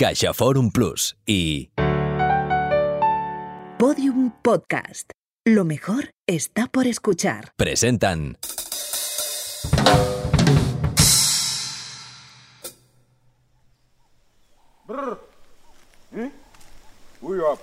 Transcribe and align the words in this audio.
Caixa 0.00 0.32
Forum 0.32 0.70
Plus 0.70 1.14
y 1.26 1.72
Podium 3.78 4.32
Podcast. 4.40 5.10
Lo 5.44 5.66
mejor 5.66 6.08
está 6.26 6.68
por 6.68 6.86
escuchar. 6.86 7.52
presentan 7.58 8.38
Uy, 17.20 17.38
up. 17.40 17.58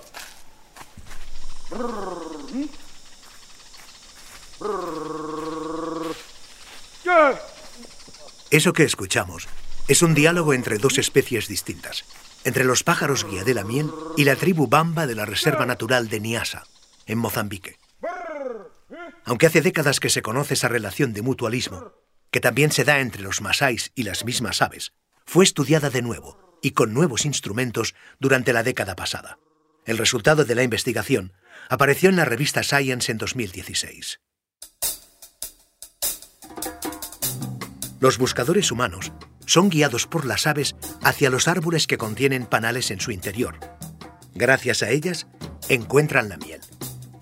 Yeah. 7.02 7.40
Eso 8.52 8.72
que 8.72 8.84
escuchamos 8.84 9.48
es 9.88 10.02
un 10.02 10.14
diálogo 10.14 10.52
entre 10.52 10.76
dos 10.76 10.98
especies 10.98 11.48
distintas, 11.48 12.04
entre 12.44 12.64
los 12.64 12.82
pájaros 12.84 13.24
guía 13.24 13.44
de 13.44 13.54
la 13.54 13.64
miel 13.64 13.90
y 14.16 14.24
la 14.24 14.36
tribu 14.36 14.66
bamba 14.66 15.06
de 15.06 15.14
la 15.14 15.24
Reserva 15.24 15.66
Natural 15.66 16.08
de 16.08 16.20
Niasa, 16.20 16.64
en 17.06 17.18
Mozambique. 17.18 17.78
Aunque 19.24 19.46
hace 19.46 19.60
décadas 19.60 20.00
que 20.00 20.10
se 20.10 20.22
conoce 20.22 20.54
esa 20.54 20.68
relación 20.68 21.12
de 21.12 21.22
mutualismo, 21.22 21.92
que 22.30 22.40
también 22.40 22.72
se 22.72 22.84
da 22.84 23.00
entre 23.00 23.22
los 23.22 23.40
masáis 23.40 23.92
y 23.94 24.02
las 24.04 24.24
mismas 24.24 24.62
aves, 24.62 24.92
fue 25.26 25.44
estudiada 25.44 25.90
de 25.90 26.02
nuevo 26.02 26.58
y 26.62 26.72
con 26.72 26.94
nuevos 26.94 27.24
instrumentos 27.24 27.94
durante 28.18 28.52
la 28.52 28.62
década 28.62 28.96
pasada. 28.96 29.38
El 29.84 29.98
resultado 29.98 30.44
de 30.44 30.54
la 30.54 30.62
investigación 30.62 31.32
apareció 31.68 32.08
en 32.08 32.16
la 32.16 32.24
revista 32.24 32.62
Science 32.62 33.10
en 33.12 33.18
2016. 33.18 34.20
Los 38.00 38.18
buscadores 38.18 38.70
humanos 38.70 39.12
son 39.48 39.70
guiados 39.70 40.06
por 40.06 40.26
las 40.26 40.46
aves 40.46 40.76
hacia 41.02 41.30
los 41.30 41.48
árboles 41.48 41.86
que 41.86 41.96
contienen 41.96 42.44
panales 42.44 42.90
en 42.90 43.00
su 43.00 43.12
interior. 43.12 43.58
Gracias 44.34 44.82
a 44.82 44.90
ellas, 44.90 45.26
encuentran 45.70 46.28
la 46.28 46.36
miel. 46.36 46.60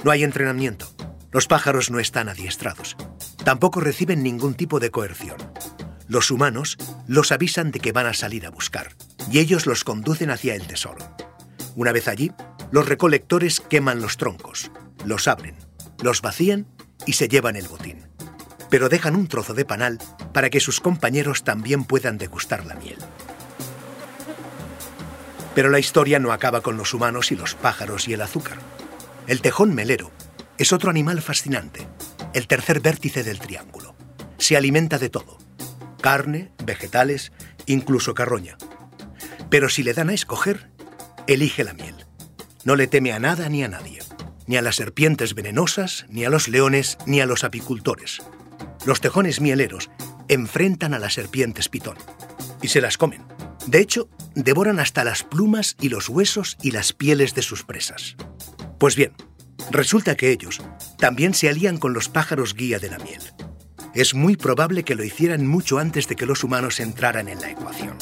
No 0.05 0.10
hay 0.10 0.24
entrenamiento. 0.24 0.92
Los 1.30 1.46
pájaros 1.46 1.91
no 1.91 2.00
están 2.00 2.28
adiestrados. 2.28 2.96
Tampoco 3.44 3.80
reciben 3.80 4.24
ningún 4.24 4.55
tipo 4.55 4.80
de 4.80 4.91
coerción. 4.91 5.36
Los 6.08 6.33
humanos 6.33 6.78
los 7.06 7.30
avisan 7.30 7.70
de 7.70 7.78
que 7.78 7.92
van 7.92 8.06
a 8.06 8.14
salir 8.14 8.44
a 8.44 8.50
buscar, 8.50 8.96
y 9.30 9.38
ellos 9.38 9.66
los 9.66 9.84
conducen 9.84 10.30
hacia 10.30 10.56
el 10.56 10.66
tesoro. 10.66 11.16
Una 11.77 11.92
vez 11.92 12.08
allí, 12.08 12.33
los 12.72 12.88
recolectores 12.88 13.61
queman 13.61 14.00
los 14.00 14.16
troncos, 14.16 14.72
los 15.05 15.28
abren, 15.28 15.56
los 16.02 16.22
vacían 16.22 16.66
y 17.06 17.12
se 17.12 17.28
llevan 17.28 17.55
el 17.55 17.68
botín 17.68 18.05
pero 18.70 18.89
dejan 18.89 19.17
un 19.17 19.28
trozo 19.28 19.55
de 19.55 19.64
panal 19.64 19.98
para 20.33 20.50
que 20.50 20.61
sus 20.61 20.81
compañeros 20.81 21.45
también 21.45 21.84
puedan 21.84 22.19
degustar 22.19 22.64
la 22.67 22.75
miel. 22.75 22.98
Pero 25.55 25.70
la 25.70 25.78
historia 25.78 26.19
no 26.19 26.33
acaba 26.33 26.61
con 26.61 26.77
los 26.77 26.92
humanos 26.92 27.33
y 27.33 27.36
los 27.36 27.55
pájaros 27.55 28.08
y 28.08 28.12
el 28.12 28.23
azúcar. 28.23 28.58
El 29.27 29.41
tejón 29.41 29.75
melero 29.75 30.11
es 30.58 30.73
otro 30.73 30.91
animal 30.91 31.23
fascinante, 31.23 31.86
el 32.34 32.47
tercer 32.47 32.81
vértice 32.81 33.23
del 33.23 33.39
triángulo. 33.39 33.95
Se 34.39 34.56
alimenta 34.56 34.98
de 34.98 35.08
todo, 35.08 35.39
carne, 36.03 36.53
vegetales, 36.64 37.33
incluso 37.64 38.14
carroña. 38.14 38.58
Pero 39.48 39.69
si 39.69 39.83
le 39.83 39.95
dan 39.95 40.11
a 40.11 40.14
escoger, 40.14 40.70
elige 41.27 41.64
la 41.64 41.73
miel. 41.73 42.06
No 42.64 42.77
le 42.77 42.86
teme 42.86 43.12
a 43.12 43.19
nada 43.19 43.48
ni 43.48 43.64
a 43.64 43.69
nadie, 43.69 44.01
ni 44.47 44.56
a 44.56 44.62
las 44.62 44.77
serpientes 44.77 45.34
venenosas, 45.34 46.05
ni 46.08 46.25
a 46.25 46.30
los 46.30 46.48
leones, 46.48 46.98
ni 47.06 47.20
a 47.20 47.27
los 47.27 47.45
apicultores 47.45 48.20
los 48.87 49.01
tejones 49.01 49.41
mieleros 49.41 49.91
enfrentan 50.29 50.95
a 50.95 50.98
las 50.98 51.15
serpientes 51.15 51.69
pitón 51.69 51.97
y 52.62 52.69
se 52.69 52.81
las 52.81 52.97
comen. 52.97 53.23
De 53.67 53.81
hecho, 53.81 54.09
devoran 54.34 54.79
hasta 54.79 55.05
las 55.05 55.25
plumas 55.25 55.77
y 55.81 55.89
los 55.89 56.09
huesos 56.09 56.56
y 56.62 56.70
las 56.70 56.92
pieles 56.92 57.34
de 57.34 57.42
sus 57.42 57.64
presas. 57.64 58.17
Pues 58.79 58.97
bien, 58.97 59.12
resulta 59.70 60.17
que 60.17 60.31
ellos 60.31 60.62
también 60.98 61.34
se 61.34 61.48
alían 61.48 61.79
con 61.79 61.92
los 61.92 62.08
pájaros 62.08 62.55
guía 62.55 62.79
de 62.79 62.91
la 62.91 62.98
miel. 62.98 63.20
Es 63.95 64.14
muy 64.14 64.36
probable 64.36 64.85
que 64.85 64.95
lo 64.95 65.05
hicieran 65.05 65.46
mucho 65.46 65.79
antes 65.79 66.07
de 66.07 66.17
que 66.17 66.27
los 66.27 66.45
humanos 66.45 66.80
entraran 66.80 67.29
en 67.29 67.41
la 67.41 67.51
ecuación. 67.51 67.96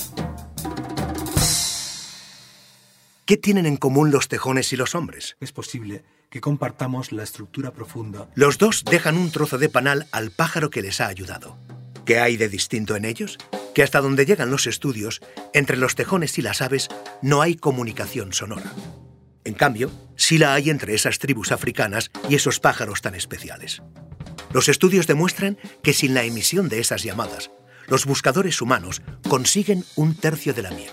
¿Qué 3.26 3.38
tienen 3.38 3.64
en 3.64 3.78
común 3.78 4.10
los 4.10 4.28
tejones 4.28 4.70
y 4.74 4.76
los 4.76 4.94
hombres? 4.94 5.38
es 5.40 5.50
posible 5.50 6.04
que 6.28 6.42
compartamos 6.42 7.10
la 7.10 7.22
estructura 7.22 7.72
profunda. 7.72 8.28
Los 8.34 8.58
dos 8.58 8.84
dejan 8.84 9.16
un 9.16 9.30
trozo 9.30 9.56
de 9.56 9.70
panal 9.70 10.06
al 10.12 10.30
pájaro 10.30 10.68
que 10.68 10.82
les 10.82 11.00
ha 11.00 11.06
ayudado. 11.06 11.56
¿Qué 12.04 12.18
hay 12.18 12.36
de 12.36 12.50
distinto 12.50 12.96
en 12.96 13.06
ellos? 13.06 13.38
Que 13.74 13.82
hasta 13.82 14.02
donde 14.02 14.26
llegan 14.26 14.50
los 14.50 14.66
estudios, 14.66 15.22
entre 15.54 15.78
los 15.78 15.94
tejones 15.94 16.36
y 16.36 16.42
las 16.42 16.60
aves 16.60 16.88
no 17.22 17.40
hay 17.40 17.54
comunicación 17.54 18.34
sonora. 18.34 18.70
En 19.44 19.54
cambio, 19.54 19.90
sí 20.16 20.36
la 20.36 20.52
hay 20.52 20.68
entre 20.68 20.94
esas 20.94 21.18
tribus 21.18 21.50
africanas 21.50 22.10
y 22.28 22.34
esos 22.34 22.60
pájaros 22.60 23.00
tan 23.00 23.14
especiales. 23.14 23.80
Los 24.52 24.68
estudios 24.68 25.06
demuestran 25.06 25.56
que 25.82 25.94
sin 25.94 26.12
la 26.12 26.24
emisión 26.24 26.68
de 26.68 26.80
esas 26.80 27.02
llamadas, 27.02 27.50
los 27.86 28.04
buscadores 28.04 28.60
humanos 28.60 29.00
consiguen 29.30 29.82
un 29.96 30.14
tercio 30.14 30.52
de 30.52 30.62
la 30.62 30.72
miel. 30.72 30.92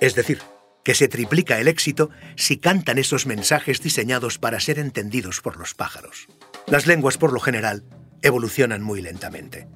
Es 0.00 0.14
decir, 0.14 0.40
que 0.84 0.94
se 0.94 1.08
triplica 1.08 1.58
el 1.58 1.66
éxito 1.66 2.10
si 2.36 2.58
cantan 2.58 2.98
esos 2.98 3.26
mensajes 3.26 3.80
diseñados 3.80 4.38
para 4.38 4.60
ser 4.60 4.78
entendidos 4.78 5.40
por 5.40 5.56
los 5.56 5.74
pájaros. 5.74 6.28
Las 6.66 6.86
lenguas, 6.86 7.18
por 7.18 7.32
lo 7.32 7.40
general, 7.40 7.84
evolucionan 8.22 8.82
muy 8.82 9.02
lentamente. 9.02 9.66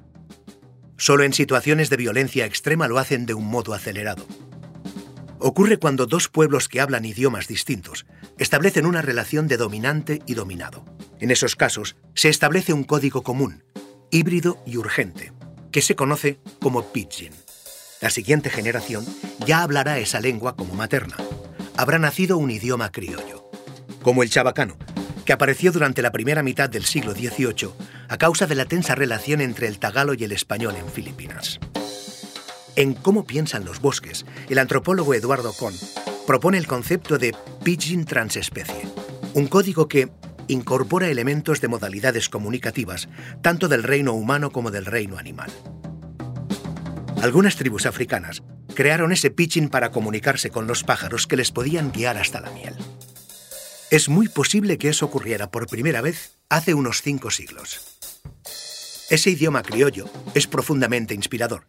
Solo 0.97 1.23
en 1.23 1.33
situaciones 1.33 1.89
de 1.89 1.97
violencia 1.97 2.45
extrema 2.45 2.87
lo 2.87 2.99
hacen 2.99 3.25
de 3.25 3.33
un 3.33 3.45
modo 3.45 3.73
acelerado. 3.73 4.25
Ocurre 5.39 5.77
cuando 5.77 6.05
dos 6.05 6.27
pueblos 6.27 6.67
que 6.67 6.81
hablan 6.81 7.05
idiomas 7.05 7.47
distintos 7.47 8.05
establecen 8.37 8.85
una 8.85 9.01
relación 9.01 9.47
de 9.47 9.57
dominante 9.57 10.21
y 10.25 10.33
dominado. 10.33 10.83
En 11.19 11.31
esos 11.31 11.55
casos, 11.55 11.95
se 12.13 12.29
establece 12.29 12.73
un 12.73 12.83
código 12.83 13.23
común, 13.23 13.63
híbrido 14.11 14.61
y 14.65 14.77
urgente, 14.77 15.31
que 15.71 15.81
se 15.81 15.95
conoce 15.95 16.39
como 16.59 16.91
pidgin. 16.91 17.33
La 18.01 18.09
siguiente 18.09 18.49
generación 18.49 19.05
ya 19.45 19.61
hablará 19.61 19.97
esa 19.99 20.21
lengua 20.21 20.55
como 20.55 20.73
materna. 20.73 21.17
Habrá 21.75 21.99
nacido 21.99 22.37
un 22.37 22.49
idioma 22.49 22.91
criollo, 22.91 23.51
como 24.01 24.23
el 24.23 24.29
chabacano, 24.29 24.77
que 25.25 25.33
apareció 25.33 25.73
durante 25.73 26.01
la 26.01 26.13
primera 26.13 26.41
mitad 26.41 26.69
del 26.69 26.85
siglo 26.85 27.11
XVIII 27.11 27.71
a 28.07 28.17
causa 28.17 28.47
de 28.47 28.55
la 28.55 28.65
tensa 28.65 28.95
relación 28.95 29.41
entre 29.41 29.67
el 29.67 29.79
tagalo 29.79 30.13
y 30.13 30.23
el 30.23 30.31
español 30.31 30.75
en 30.77 30.87
Filipinas. 30.87 31.59
En 32.77 32.93
Cómo 32.93 33.25
piensan 33.25 33.65
los 33.65 33.81
bosques, 33.81 34.25
el 34.47 34.59
antropólogo 34.59 35.13
Eduardo 35.13 35.51
Kohn 35.51 35.75
propone 36.25 36.57
el 36.57 36.67
concepto 36.67 37.17
de 37.17 37.35
pidgin 37.63 38.05
transespecie, 38.05 38.87
un 39.33 39.47
código 39.47 39.89
que 39.89 40.09
incorpora 40.47 41.09
elementos 41.09 41.59
de 41.59 41.67
modalidades 41.67 42.29
comunicativas 42.29 43.09
tanto 43.41 43.67
del 43.67 43.83
reino 43.83 44.13
humano 44.13 44.51
como 44.51 44.71
del 44.71 44.85
reino 44.85 45.17
animal. 45.17 45.51
Algunas 47.21 47.57
tribus 47.57 47.85
africanas 47.85 48.43
crearon 48.75 49.11
ese 49.11 49.29
pitching 49.29 49.67
para 49.67 49.91
comunicarse 49.91 50.51
con 50.51 50.67
los 50.67 50.85
pájaros 50.85 51.27
que 51.27 51.35
les 51.35 51.51
podían 51.51 51.91
guiar 51.91 52.17
hasta 52.17 52.39
la 52.39 52.49
miel. 52.51 52.75
Es 53.91 54.07
muy 54.07 54.29
posible 54.29 54.77
que 54.77 54.87
eso 54.87 55.05
ocurriera 55.05 55.51
por 55.51 55.67
primera 55.67 55.99
vez 55.99 56.37
hace 56.47 56.73
unos 56.73 57.01
cinco 57.01 57.29
siglos. 57.29 57.97
Ese 59.09 59.31
idioma 59.31 59.63
criollo 59.63 60.09
es 60.33 60.47
profundamente 60.47 61.13
inspirador. 61.13 61.65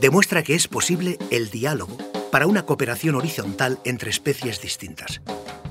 Demuestra 0.00 0.42
que 0.42 0.54
es 0.54 0.66
posible 0.66 1.18
el 1.30 1.50
diálogo 1.50 1.98
para 2.30 2.46
una 2.46 2.64
cooperación 2.64 3.16
horizontal 3.16 3.80
entre 3.84 4.10
especies 4.10 4.62
distintas, 4.62 5.20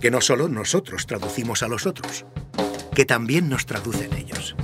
que 0.02 0.12
no 0.12 0.22
solo 0.22 0.50
nosotros 0.50 1.08
traducimos 1.08 1.64
a 1.64 1.68
los 1.68 1.88
otros, 1.88 2.26
que 2.94 3.06
también 3.06 3.50
nos 3.50 3.66
traducen 3.66 4.14
ellos. 4.14 4.56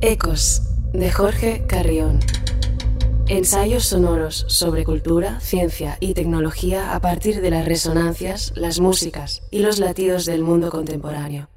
Ecos, 0.00 0.62
de 0.92 1.10
Jorge 1.10 1.64
Carrión. 1.66 2.20
Ensayos 3.26 3.84
sonoros 3.84 4.44
sobre 4.46 4.84
cultura, 4.84 5.40
ciencia 5.40 5.98
y 5.98 6.14
tecnología 6.14 6.94
a 6.94 7.00
partir 7.00 7.40
de 7.40 7.50
las 7.50 7.66
resonancias, 7.66 8.52
las 8.54 8.78
músicas 8.78 9.42
y 9.50 9.58
los 9.58 9.80
latidos 9.80 10.24
del 10.24 10.44
mundo 10.44 10.70
contemporáneo. 10.70 11.48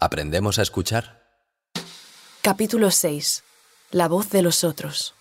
¿Aprendemos 0.00 0.58
a 0.58 0.62
escuchar? 0.62 1.22
Capítulo 2.40 2.90
6. 2.90 3.44
La 3.90 4.08
voz 4.08 4.30
de 4.30 4.40
los 4.40 4.64
otros. 4.64 5.14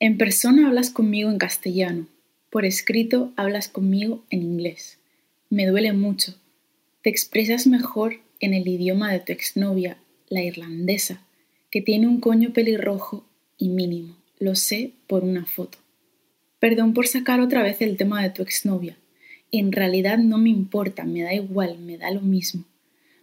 En 0.00 0.18
persona 0.18 0.66
hablas 0.66 0.90
conmigo 0.90 1.30
en 1.30 1.38
castellano, 1.38 2.08
por 2.50 2.64
escrito 2.64 3.32
hablas 3.36 3.68
conmigo 3.68 4.24
en 4.28 4.42
inglés. 4.42 4.98
Me 5.50 5.66
duele 5.66 5.92
mucho. 5.92 6.34
Te 7.02 7.10
expresas 7.10 7.68
mejor 7.68 8.14
en 8.40 8.54
el 8.54 8.66
idioma 8.66 9.12
de 9.12 9.20
tu 9.20 9.30
exnovia, 9.32 9.96
la 10.30 10.42
irlandesa, 10.42 11.20
que 11.70 11.82
tiene 11.82 12.06
un 12.06 12.20
coño 12.20 12.54
pelirrojo 12.54 13.26
y 13.58 13.68
mínimo. 13.68 14.16
Lo 14.38 14.54
sé 14.54 14.92
por 15.06 15.22
una 15.22 15.44
foto. 15.44 15.76
Perdón 16.58 16.94
por 16.94 17.06
sacar 17.06 17.40
otra 17.40 17.62
vez 17.62 17.82
el 17.82 17.98
tema 17.98 18.22
de 18.22 18.30
tu 18.30 18.42
exnovia. 18.42 18.96
En 19.52 19.72
realidad 19.72 20.18
no 20.18 20.38
me 20.38 20.48
importa, 20.48 21.04
me 21.04 21.22
da 21.22 21.34
igual, 21.34 21.78
me 21.78 21.98
da 21.98 22.10
lo 22.10 22.20
mismo. 22.20 22.64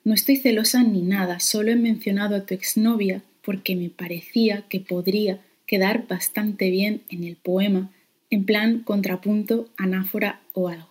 No 0.04 0.14
estoy 0.14 0.38
celosa 0.38 0.84
ni 0.84 1.02
nada, 1.02 1.40
solo 1.40 1.72
he 1.72 1.76
mencionado 1.76 2.36
a 2.36 2.46
tu 2.46 2.54
exnovia 2.54 3.24
porque 3.42 3.76
me 3.76 3.90
parecía 3.90 4.66
que 4.70 4.80
podría 4.80 5.40
quedar 5.66 6.08
bastante 6.08 6.70
bien 6.70 7.02
en 7.10 7.24
el 7.24 7.36
poema, 7.36 7.92
en 8.30 8.46
plan 8.46 8.80
contrapunto, 8.80 9.70
anáfora 9.78 10.42
o 10.54 10.68
algo. 10.68 10.90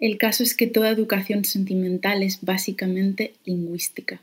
El 0.00 0.18
caso 0.18 0.42
es 0.42 0.54
que 0.54 0.66
toda 0.66 0.90
educación 0.90 1.44
sentimental 1.44 2.22
es 2.22 2.40
básicamente 2.42 3.34
lingüística. 3.44 4.20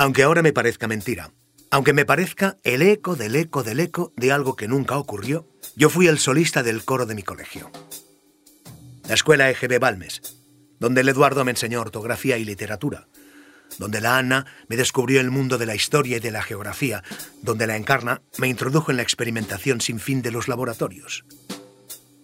Aunque 0.00 0.22
ahora 0.22 0.40
me 0.40 0.54
parezca 0.54 0.88
mentira, 0.88 1.30
aunque 1.70 1.92
me 1.92 2.06
parezca 2.06 2.56
el 2.64 2.80
eco 2.80 3.16
del 3.16 3.36
eco 3.36 3.62
del 3.62 3.80
eco 3.80 4.14
de 4.16 4.32
algo 4.32 4.56
que 4.56 4.66
nunca 4.66 4.96
ocurrió, 4.96 5.46
yo 5.76 5.90
fui 5.90 6.06
el 6.06 6.18
solista 6.18 6.62
del 6.62 6.86
coro 6.86 7.04
de 7.04 7.14
mi 7.14 7.22
colegio. 7.22 7.70
La 9.06 9.12
escuela 9.12 9.50
EGB 9.50 9.78
Balmes, 9.78 10.22
donde 10.78 11.02
el 11.02 11.10
Eduardo 11.10 11.44
me 11.44 11.50
enseñó 11.50 11.82
ortografía 11.82 12.38
y 12.38 12.46
literatura, 12.46 13.08
donde 13.76 14.00
la 14.00 14.16
Ana 14.16 14.46
me 14.68 14.78
descubrió 14.78 15.20
el 15.20 15.30
mundo 15.30 15.58
de 15.58 15.66
la 15.66 15.74
historia 15.74 16.16
y 16.16 16.20
de 16.20 16.30
la 16.30 16.42
geografía, 16.42 17.02
donde 17.42 17.66
la 17.66 17.76
Encarna 17.76 18.22
me 18.38 18.48
introdujo 18.48 18.90
en 18.90 18.96
la 18.96 19.02
experimentación 19.02 19.82
sin 19.82 20.00
fin 20.00 20.22
de 20.22 20.30
los 20.30 20.48
laboratorios. 20.48 21.26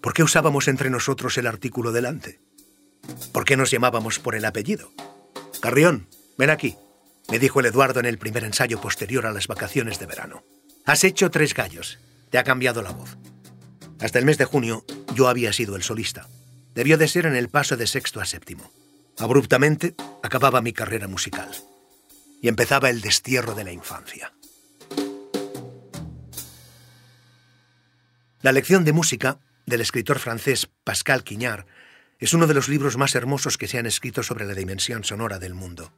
¿Por 0.00 0.14
qué 0.14 0.22
usábamos 0.22 0.66
entre 0.68 0.88
nosotros 0.88 1.36
el 1.36 1.46
artículo 1.46 1.92
delante? 1.92 2.40
¿Por 3.34 3.44
qué 3.44 3.58
nos 3.58 3.70
llamábamos 3.70 4.18
por 4.18 4.34
el 4.34 4.46
apellido? 4.46 4.92
Carrión, 5.60 6.08
ven 6.38 6.48
aquí 6.48 6.74
me 7.28 7.38
dijo 7.38 7.60
el 7.60 7.66
Eduardo 7.66 8.00
en 8.00 8.06
el 8.06 8.18
primer 8.18 8.44
ensayo 8.44 8.80
posterior 8.80 9.26
a 9.26 9.32
las 9.32 9.48
vacaciones 9.48 9.98
de 9.98 10.06
verano. 10.06 10.44
Has 10.84 11.04
hecho 11.04 11.30
tres 11.30 11.54
gallos. 11.54 11.98
Te 12.30 12.38
ha 12.38 12.44
cambiado 12.44 12.82
la 12.82 12.92
voz. 12.92 13.16
Hasta 14.00 14.18
el 14.18 14.24
mes 14.24 14.38
de 14.38 14.44
junio 14.44 14.84
yo 15.14 15.28
había 15.28 15.52
sido 15.52 15.76
el 15.76 15.82
solista. 15.82 16.28
Debió 16.74 16.98
de 16.98 17.08
ser 17.08 17.26
en 17.26 17.34
el 17.34 17.48
paso 17.48 17.76
de 17.76 17.86
sexto 17.86 18.20
a 18.20 18.26
séptimo. 18.26 18.70
Abruptamente 19.18 19.94
acababa 20.22 20.60
mi 20.60 20.72
carrera 20.72 21.08
musical. 21.08 21.50
Y 22.40 22.48
empezaba 22.48 22.90
el 22.90 23.00
destierro 23.00 23.54
de 23.54 23.64
la 23.64 23.72
infancia. 23.72 24.32
La 28.42 28.52
lección 28.52 28.84
de 28.84 28.92
música 28.92 29.40
del 29.64 29.80
escritor 29.80 30.20
francés 30.20 30.68
Pascal 30.84 31.24
Quignard 31.24 31.66
es 32.18 32.32
uno 32.32 32.46
de 32.46 32.54
los 32.54 32.68
libros 32.68 32.96
más 32.96 33.14
hermosos 33.14 33.58
que 33.58 33.66
se 33.66 33.78
han 33.78 33.86
escrito 33.86 34.22
sobre 34.22 34.46
la 34.46 34.54
dimensión 34.54 35.02
sonora 35.02 35.38
del 35.38 35.54
mundo. 35.54 35.92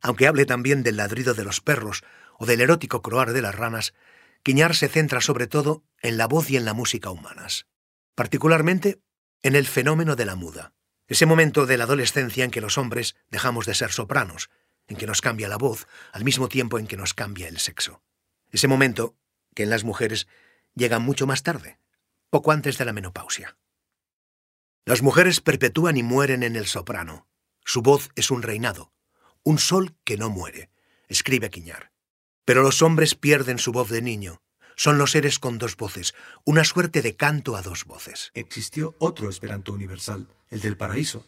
Aunque 0.00 0.26
hable 0.26 0.46
también 0.46 0.82
del 0.82 0.96
ladrido 0.96 1.34
de 1.34 1.44
los 1.44 1.60
perros 1.60 2.04
o 2.38 2.46
del 2.46 2.60
erótico 2.60 3.02
croar 3.02 3.32
de 3.32 3.42
las 3.42 3.54
ranas, 3.54 3.94
Quiñar 4.42 4.74
se 4.74 4.88
centra 4.88 5.20
sobre 5.20 5.46
todo 5.46 5.84
en 6.00 6.16
la 6.16 6.26
voz 6.26 6.50
y 6.50 6.56
en 6.56 6.64
la 6.64 6.72
música 6.72 7.10
humanas, 7.10 7.66
particularmente 8.14 9.00
en 9.42 9.56
el 9.56 9.66
fenómeno 9.66 10.16
de 10.16 10.24
la 10.24 10.36
muda, 10.36 10.72
ese 11.06 11.26
momento 11.26 11.66
de 11.66 11.76
la 11.76 11.84
adolescencia 11.84 12.44
en 12.44 12.50
que 12.50 12.60
los 12.60 12.78
hombres 12.78 13.16
dejamos 13.30 13.66
de 13.66 13.74
ser 13.74 13.90
sopranos, 13.92 14.50
en 14.86 14.96
que 14.96 15.06
nos 15.06 15.20
cambia 15.20 15.48
la 15.48 15.58
voz 15.58 15.86
al 16.12 16.24
mismo 16.24 16.48
tiempo 16.48 16.78
en 16.78 16.86
que 16.86 16.96
nos 16.96 17.14
cambia 17.14 17.48
el 17.48 17.58
sexo. 17.58 18.02
Ese 18.50 18.68
momento 18.68 19.16
que 19.54 19.64
en 19.64 19.70
las 19.70 19.84
mujeres 19.84 20.28
llega 20.74 20.98
mucho 20.98 21.26
más 21.26 21.42
tarde, 21.42 21.78
poco 22.30 22.52
antes 22.52 22.78
de 22.78 22.84
la 22.84 22.92
menopausia. 22.92 23.56
Las 24.84 25.02
mujeres 25.02 25.40
perpetúan 25.40 25.96
y 25.96 26.02
mueren 26.02 26.42
en 26.42 26.56
el 26.56 26.66
soprano. 26.66 27.26
Su 27.64 27.82
voz 27.82 28.08
es 28.16 28.30
un 28.30 28.42
reinado, 28.42 28.92
un 29.48 29.58
sol 29.58 29.94
que 30.04 30.18
no 30.18 30.28
muere, 30.28 30.68
escribe 31.08 31.48
Quiñar. 31.48 31.90
Pero 32.44 32.62
los 32.62 32.82
hombres 32.82 33.14
pierden 33.14 33.58
su 33.58 33.72
voz 33.72 33.88
de 33.88 34.02
niño. 34.02 34.42
Son 34.76 34.98
los 34.98 35.12
seres 35.12 35.38
con 35.38 35.56
dos 35.56 35.74
voces, 35.74 36.14
una 36.44 36.64
suerte 36.64 37.00
de 37.00 37.16
canto 37.16 37.56
a 37.56 37.62
dos 37.62 37.86
voces. 37.86 38.30
Existió 38.34 38.94
otro 38.98 39.30
esperanto 39.30 39.72
universal, 39.72 40.28
el 40.50 40.60
del 40.60 40.76
paraíso. 40.76 41.26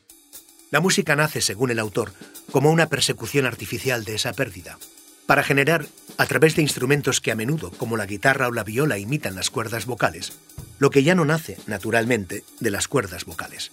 La 0.71 0.81
música 0.81 1.17
nace, 1.17 1.41
según 1.41 1.71
el 1.71 1.79
autor, 1.79 2.13
como 2.53 2.71
una 2.71 2.91
persecución 2.91 3.47
artificial 3.47 4.05
de 4.05 4.17
esa 4.17 4.35
pérdida, 4.35 4.79
para 5.25 5.43
generar, 5.43 5.87
a 6.19 6.27
través 6.27 6.57
de 6.57 6.63
instrumentos 6.63 7.23
que 7.23 7.33
a 7.33 7.37
menudo, 7.37 7.71
como 7.71 7.97
la 7.97 8.05
guitarra 8.05 8.49
o 8.49 8.53
la 8.53 8.65
viola, 8.65 8.99
imitan 8.99 9.35
las 9.35 9.49
cuerdas 9.49 9.87
vocales, 9.87 10.35
lo 10.79 10.91
que 10.91 11.03
ya 11.03 11.15
no 11.15 11.25
nace, 11.25 11.57
naturalmente, 11.67 12.45
de 12.61 12.71
las 12.71 12.87
cuerdas 12.87 13.25
vocales. 13.25 13.73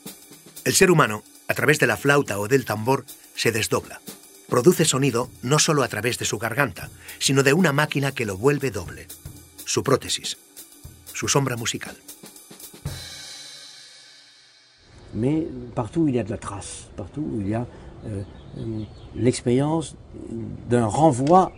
El 0.63 0.73
ser 0.73 0.89
humano, 0.89 1.25
a 1.49 1.53
través 1.53 1.79
de 1.79 1.87
la 1.87 1.97
flauta 1.97 2.39
o 2.39 2.47
del 2.47 2.63
tambor, 2.63 3.03
se 3.35 3.51
desdobla, 3.51 3.99
produce 4.47 4.85
sonido 4.85 5.29
no 5.43 5.59
solo 5.59 5.83
a 5.83 5.87
través 5.87 6.17
de 6.17 6.25
su 6.25 6.37
garganta, 6.37 6.89
sino 7.19 7.43
de 7.43 7.53
una 7.53 7.73
máquina 7.73 8.11
que 8.13 8.25
lo 8.25 8.37
vuelve 8.37 8.71
doble, 8.71 9.07
su 9.65 9.83
prótesis, 9.83 10.37
su 11.13 11.27
sombra 11.27 11.55
musical. 11.55 11.95
Mais 15.13 15.47
partout 15.73 16.01
où 16.01 16.07
il 16.09 16.15
y 16.15 16.19
a 16.19 16.23
de 16.23 16.29
la 16.29 16.37
trace, 16.37 16.89
partout 16.95 17.21
où 17.21 17.41
il 17.41 17.47
y 17.49 17.55
a 17.55 17.65
euh, 18.05 18.23
euh, 18.57 18.83
l'expérience 19.15 19.95
d'un 20.69 20.85
renvoi 20.85 21.51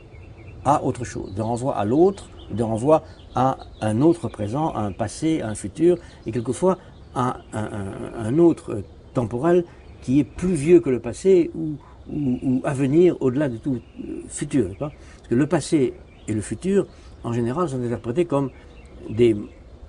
à 0.64 0.84
autre 0.84 1.04
chose, 1.04 1.34
d'un 1.34 1.44
renvoi 1.44 1.76
à 1.76 1.84
l'autre, 1.84 2.30
d'un 2.52 2.66
renvoi 2.66 3.04
à 3.36 3.58
un 3.82 4.02
autre 4.02 4.30
présent, 4.30 4.72
à 4.74 4.82
un 4.82 4.92
passé, 4.92 5.42
à 5.42 5.50
un 5.50 5.56
futur, 5.56 5.98
et 6.26 6.32
quelquefois 6.32 6.78
à 7.16 7.42
un, 7.54 7.60
un, 7.60 8.26
un 8.26 8.38
autre 8.38 8.84
temporel 9.14 9.66
qui 10.04 10.20
est 10.20 10.24
plus 10.24 10.54
vieux 10.54 10.80
que 10.80 10.90
le 10.90 11.00
passé 11.00 11.52
ou 11.56 11.76
ou, 12.12 12.62
à 12.66 12.74
venir 12.74 13.16
au-delà 13.22 13.50
de 13.50 13.58
tout 13.58 13.76
euh, 14.00 14.24
futur. 14.28 14.76
Parce 14.78 14.94
que 15.30 15.36
le 15.36 15.48
passé 15.48 15.94
et 16.28 16.34
le 16.34 16.42
futur, 16.42 16.88
en 17.24 17.34
général, 17.34 17.70
sont 17.70 17.84
interprétés 17.84 18.26
comme 18.26 18.52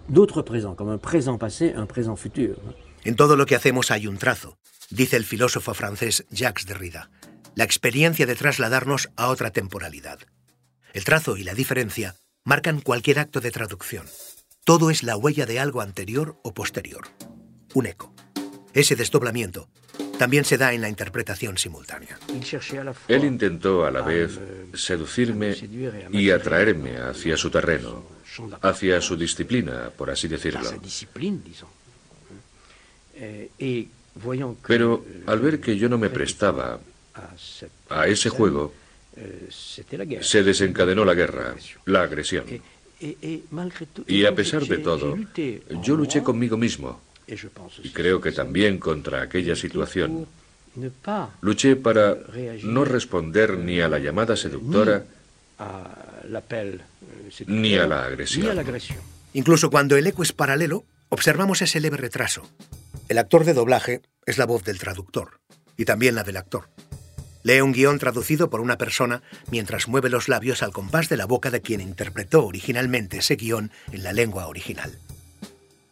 d'autres 0.08 0.42
présents, 0.42 0.74
comme 0.74 0.88
un 0.88 0.98
présent 0.98 1.38
passé, 1.38 1.72
un 1.74 1.86
présent 1.86 2.16
futur. 2.16 2.56
En 3.06 3.14
todo 3.14 3.36
lo 3.36 3.46
que 3.46 3.54
hacemos 3.54 3.90
hay 3.90 4.06
un 4.06 4.18
trazo, 4.18 4.58
dice 4.90 5.16
el 5.16 5.24
filósofo 5.24 5.74
francés 5.74 6.26
Jacques 6.30 6.66
Derrida. 6.66 7.10
La 7.54 7.64
experiencia 7.64 8.26
de 8.26 8.34
trasladarnos 8.34 9.10
a 9.16 9.28
otra 9.28 9.50
temporalidad. 9.50 10.18
El 10.92 11.04
trazo 11.04 11.36
y 11.36 11.44
la 11.44 11.54
diferencia 11.54 12.16
marcan 12.44 12.80
cualquier 12.80 13.18
acto 13.18 13.40
de 13.40 13.50
traducción. 13.50 14.06
Todo 14.64 14.90
es 14.90 15.02
la 15.02 15.16
huella 15.16 15.46
de 15.46 15.58
algo 15.58 15.80
anterior 15.80 16.38
o 16.42 16.52
posterior. 16.52 17.08
Un 17.74 17.86
eco. 17.86 18.12
Ese 18.72 18.96
desdoblamiento 18.96 19.68
también 20.20 20.44
se 20.44 20.58
da 20.58 20.74
en 20.74 20.82
la 20.82 20.88
interpretación 20.90 21.56
simultánea. 21.56 22.18
Él 23.08 23.24
intentó 23.24 23.86
a 23.86 23.90
la 23.90 24.02
vez 24.02 24.38
seducirme 24.74 25.56
y 26.12 26.28
atraerme 26.28 26.98
hacia 26.98 27.38
su 27.38 27.48
terreno, 27.48 28.04
hacia 28.60 29.00
su 29.00 29.16
disciplina, 29.16 29.88
por 29.96 30.10
así 30.10 30.28
decirlo. 30.28 30.60
Pero 34.66 35.04
al 35.26 35.40
ver 35.40 35.58
que 35.58 35.78
yo 35.78 35.88
no 35.88 35.96
me 35.96 36.10
prestaba 36.10 36.78
a 37.88 38.06
ese 38.06 38.28
juego, 38.28 38.74
se 40.20 40.42
desencadenó 40.42 41.06
la 41.06 41.14
guerra, 41.14 41.54
la 41.86 42.02
agresión. 42.02 42.44
Y 44.06 44.26
a 44.26 44.34
pesar 44.34 44.66
de 44.66 44.76
todo, 44.76 45.16
yo 45.82 45.96
luché 45.96 46.22
conmigo 46.22 46.58
mismo 46.58 47.00
y 47.82 47.90
creo 47.90 48.20
que 48.20 48.32
también 48.32 48.78
contra 48.78 49.22
aquella 49.22 49.56
situación. 49.56 50.26
Luché 51.40 51.76
para 51.76 52.16
no 52.62 52.84
responder 52.84 53.58
ni 53.58 53.80
a 53.80 53.88
la 53.88 53.98
llamada 53.98 54.36
seductora 54.36 55.04
ni 57.46 57.76
a 57.76 57.86
la 57.86 58.04
agresión. 58.04 58.56
Incluso 59.32 59.70
cuando 59.70 59.96
el 59.96 60.06
eco 60.06 60.22
es 60.22 60.32
paralelo, 60.32 60.84
observamos 61.08 61.62
ese 61.62 61.80
leve 61.80 61.96
retraso. 61.96 62.42
El 63.08 63.18
actor 63.18 63.44
de 63.44 63.54
doblaje 63.54 64.02
es 64.26 64.38
la 64.38 64.46
voz 64.46 64.64
del 64.64 64.78
traductor 64.78 65.40
y 65.76 65.84
también 65.84 66.14
la 66.14 66.24
del 66.24 66.36
actor. 66.36 66.68
Lee 67.42 67.60
un 67.60 67.72
guion 67.72 67.98
traducido 67.98 68.50
por 68.50 68.60
una 68.60 68.76
persona 68.76 69.22
mientras 69.50 69.88
mueve 69.88 70.10
los 70.10 70.28
labios 70.28 70.62
al 70.62 70.72
compás 70.72 71.08
de 71.08 71.16
la 71.16 71.24
boca 71.24 71.50
de 71.50 71.62
quien 71.62 71.80
interpretó 71.80 72.44
originalmente 72.44 73.18
ese 73.18 73.36
guion 73.36 73.70
en 73.92 74.02
la 74.02 74.12
lengua 74.12 74.46
original. 74.46 74.98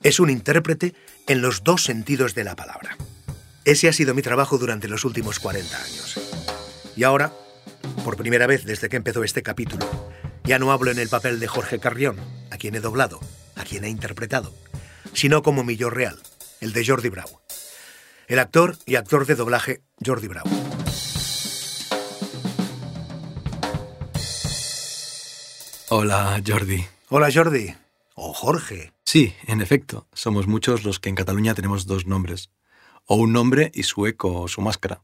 Es 0.03 0.21
un 0.21 0.31
intérprete 0.31 0.95
en 1.27 1.43
los 1.43 1.65
dos 1.65 1.83
sentidos 1.83 2.35
de 2.35 2.45
la 2.45 2.55
palabra. 2.55 2.97
Ese 3.65 3.89
ha 3.89 3.93
sido 3.93 4.15
mi 4.15 4.23
trabajo 4.23 4.57
durante 4.57 4.89
los 4.89 5.05
últimos 5.05 5.41
40 5.41 5.77
años. 5.77 6.21
Y 6.97 7.03
ahora, 7.03 7.33
por 8.05 8.17
primera 8.17 8.47
vez 8.47 8.65
desde 8.65 8.89
que 8.89 8.97
empezó 8.97 9.25
este 9.25 9.43
capítulo, 9.43 9.87
ya 10.45 10.61
no 10.61 10.71
hablo 10.71 10.93
en 10.93 11.01
el 11.01 11.09
papel 11.09 11.41
de 11.41 11.49
Jorge 11.49 11.81
Carrión, 11.81 12.17
a 12.51 12.59
quien 12.59 12.77
he 12.77 12.81
doblado, 12.81 13.21
a 13.57 13.65
quien 13.65 13.85
he 13.85 13.89
interpretado, 13.89 14.55
sino 15.15 15.43
como 15.43 15.65
mi 15.65 15.77
yo 15.77 15.91
real, 15.91 16.19
el 16.61 16.73
de 16.73 16.87
Jordi 16.87 17.09
Brau. 17.09 17.41
El 18.29 18.39
actor 18.39 18.77
y 18.87 18.95
actor 18.95 19.27
de 19.27 19.35
doblaje 19.35 19.83
Jordi 20.05 20.29
Brau. 20.29 20.47
Hola, 25.89 26.41
Jordi. 26.47 26.87
Hola, 27.09 27.31
Jordi. 27.33 27.75
O 28.15 28.33
Jorge. 28.33 28.93
Sí, 29.11 29.35
en 29.47 29.63
efecto, 29.63 30.07
somos 30.13 30.47
muchos 30.47 30.85
los 30.85 31.01
que 31.01 31.09
en 31.09 31.15
Cataluña 31.15 31.55
tenemos 31.55 31.87
dos 31.87 32.05
nombres, 32.05 32.51
o 33.07 33.17
un 33.17 33.33
nombre 33.33 33.71
y 33.73 33.85
su 33.85 34.07
eco 34.07 34.43
o 34.43 34.49
su 34.49 34.61
máscara. 34.61 35.01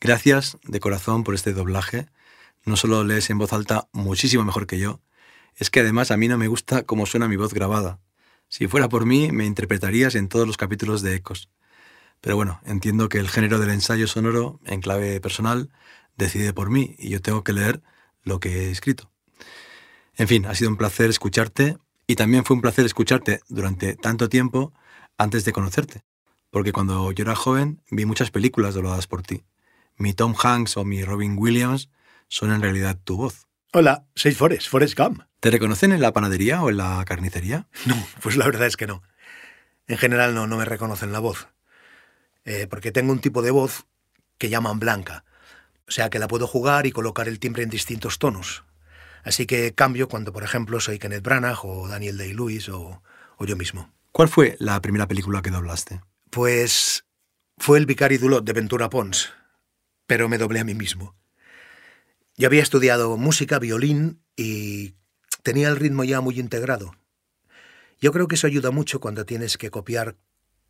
Gracias 0.00 0.56
de 0.64 0.80
corazón 0.80 1.22
por 1.22 1.34
este 1.34 1.52
doblaje. 1.52 2.06
No 2.64 2.76
solo 2.76 3.04
lees 3.04 3.28
en 3.28 3.36
voz 3.36 3.52
alta 3.52 3.90
muchísimo 3.92 4.42
mejor 4.42 4.66
que 4.66 4.78
yo, 4.78 5.02
es 5.54 5.68
que 5.68 5.80
además 5.80 6.10
a 6.10 6.16
mí 6.16 6.28
no 6.28 6.38
me 6.38 6.48
gusta 6.48 6.84
cómo 6.84 7.04
suena 7.04 7.28
mi 7.28 7.36
voz 7.36 7.52
grabada. 7.52 8.00
Si 8.48 8.68
fuera 8.68 8.88
por 8.88 9.04
mí, 9.04 9.30
me 9.32 9.44
interpretarías 9.44 10.14
en 10.14 10.28
todos 10.28 10.46
los 10.46 10.56
capítulos 10.56 11.02
de 11.02 11.16
Ecos. 11.16 11.50
Pero 12.22 12.36
bueno, 12.36 12.62
entiendo 12.64 13.10
que 13.10 13.18
el 13.18 13.28
género 13.28 13.58
del 13.58 13.68
ensayo 13.68 14.06
sonoro, 14.06 14.60
en 14.64 14.80
clave 14.80 15.20
personal, 15.20 15.68
decide 16.16 16.54
por 16.54 16.70
mí 16.70 16.96
y 16.98 17.10
yo 17.10 17.20
tengo 17.20 17.44
que 17.44 17.52
leer 17.52 17.82
lo 18.22 18.40
que 18.40 18.48
he 18.48 18.70
escrito. 18.70 19.10
En 20.16 20.26
fin, 20.26 20.46
ha 20.46 20.54
sido 20.54 20.70
un 20.70 20.78
placer 20.78 21.10
escucharte 21.10 21.76
y 22.12 22.14
también 22.14 22.44
fue 22.44 22.56
un 22.56 22.60
placer 22.60 22.84
escucharte 22.84 23.40
durante 23.48 23.96
tanto 23.96 24.28
tiempo 24.28 24.74
antes 25.16 25.46
de 25.46 25.52
conocerte, 25.52 26.04
porque 26.50 26.70
cuando 26.70 27.10
yo 27.10 27.22
era 27.22 27.34
joven 27.34 27.80
vi 27.90 28.04
muchas 28.04 28.30
películas 28.30 28.74
dobladas 28.74 29.06
por 29.06 29.22
ti. 29.22 29.44
Mi 29.96 30.12
Tom 30.12 30.34
Hanks 30.38 30.76
o 30.76 30.84
mi 30.84 31.04
Robin 31.04 31.36
Williams 31.38 31.88
son 32.28 32.52
en 32.52 32.60
realidad 32.60 32.98
tu 33.02 33.16
voz. 33.16 33.46
Hola, 33.72 34.04
soy 34.14 34.32
Forrest, 34.32 34.68
Forrest 34.68 34.94
Gump. 34.94 35.22
¿Te 35.40 35.50
reconocen 35.50 35.90
en 35.92 36.02
la 36.02 36.12
panadería 36.12 36.62
o 36.62 36.68
en 36.68 36.76
la 36.76 37.02
carnicería? 37.06 37.66
No, 37.86 37.96
pues 38.20 38.36
la 38.36 38.44
verdad 38.44 38.66
es 38.66 38.76
que 38.76 38.86
no. 38.86 39.02
En 39.86 39.96
general 39.96 40.34
no, 40.34 40.46
no 40.46 40.58
me 40.58 40.66
reconocen 40.66 41.12
la 41.12 41.18
voz. 41.18 41.48
Eh, 42.44 42.66
porque 42.68 42.92
tengo 42.92 43.12
un 43.12 43.20
tipo 43.20 43.40
de 43.40 43.52
voz 43.52 43.86
que 44.36 44.50
llaman 44.50 44.78
blanca. 44.78 45.24
O 45.88 45.90
sea 45.90 46.10
que 46.10 46.18
la 46.18 46.28
puedo 46.28 46.46
jugar 46.46 46.84
y 46.84 46.92
colocar 46.92 47.26
el 47.26 47.38
timbre 47.38 47.62
en 47.62 47.70
distintos 47.70 48.18
tonos. 48.18 48.64
Así 49.22 49.46
que 49.46 49.74
cambio 49.74 50.08
cuando, 50.08 50.32
por 50.32 50.42
ejemplo, 50.42 50.80
soy 50.80 50.98
Kenneth 50.98 51.22
Branagh 51.22 51.64
o 51.64 51.88
Daniel 51.88 52.18
Day-Lewis 52.18 52.68
o, 52.68 53.02
o 53.36 53.44
yo 53.46 53.56
mismo. 53.56 53.92
¿Cuál 54.10 54.28
fue 54.28 54.56
la 54.58 54.80
primera 54.82 55.08
película 55.08 55.42
que 55.42 55.50
doblaste? 55.50 56.00
Pues 56.30 57.04
fue 57.56 57.78
El 57.78 57.86
Vicari 57.86 58.18
Dulot 58.18 58.44
de 58.44 58.52
Ventura 58.52 58.90
Pons, 58.90 59.32
pero 60.06 60.28
me 60.28 60.38
doblé 60.38 60.60
a 60.60 60.64
mí 60.64 60.74
mismo. 60.74 61.14
Yo 62.36 62.46
había 62.46 62.62
estudiado 62.62 63.16
música, 63.16 63.58
violín 63.58 64.22
y 64.36 64.94
tenía 65.42 65.68
el 65.68 65.76
ritmo 65.76 66.04
ya 66.04 66.20
muy 66.20 66.40
integrado. 66.40 66.96
Yo 68.00 68.12
creo 68.12 68.26
que 68.26 68.34
eso 68.34 68.46
ayuda 68.46 68.70
mucho 68.70 69.00
cuando 69.00 69.24
tienes 69.24 69.56
que 69.56 69.70
copiar 69.70 70.16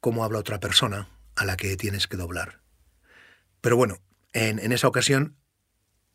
cómo 0.01 0.25
habla 0.25 0.39
otra 0.39 0.61
persona 0.61 1.09
a 1.35 1.45
la 1.45 1.57
que 1.57 1.77
tienes 1.77 2.07
que 2.07 2.17
doblar. 2.17 2.61
Pero 3.61 3.77
bueno, 3.77 4.01
en, 4.33 4.59
en 4.59 4.73
esa 4.73 4.89
ocasión, 4.89 5.37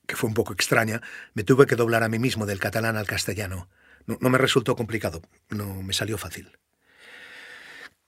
que 0.08 0.16
fue 0.16 0.28
un 0.28 0.34
poco 0.34 0.54
extraña, 0.54 1.02
me 1.34 1.44
tuve 1.44 1.68
que 1.68 1.76
doblar 1.76 2.02
a 2.02 2.10
mí 2.10 2.18
mismo 2.18 2.46
del 2.46 2.60
catalán 2.60 2.98
al 2.98 3.06
castellano. 3.06 3.70
No, 4.08 4.18
no 4.22 4.30
me 4.30 4.38
resultó 4.38 4.76
complicado, 4.76 5.22
no 5.50 5.84
me 5.84 5.94
salió 5.94 6.18
fácil. 6.18 6.58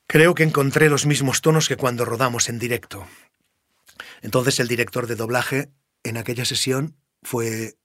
Creo 0.08 0.34
que 0.34 0.44
encontré 0.44 0.90
los 0.90 1.06
mismos 1.06 1.42
tonos 1.42 1.68
que 1.68 1.78
cuando 1.78 2.06
rodamos 2.06 2.50
en 2.50 2.58
directo. 2.58 3.06
Entonces 4.22 4.60
el 4.60 4.68
director 4.68 5.06
de 5.06 5.16
doblaje 5.16 5.72
en 6.04 6.18
aquella 6.18 6.46
sesión 6.46 6.96
fue 7.22 7.76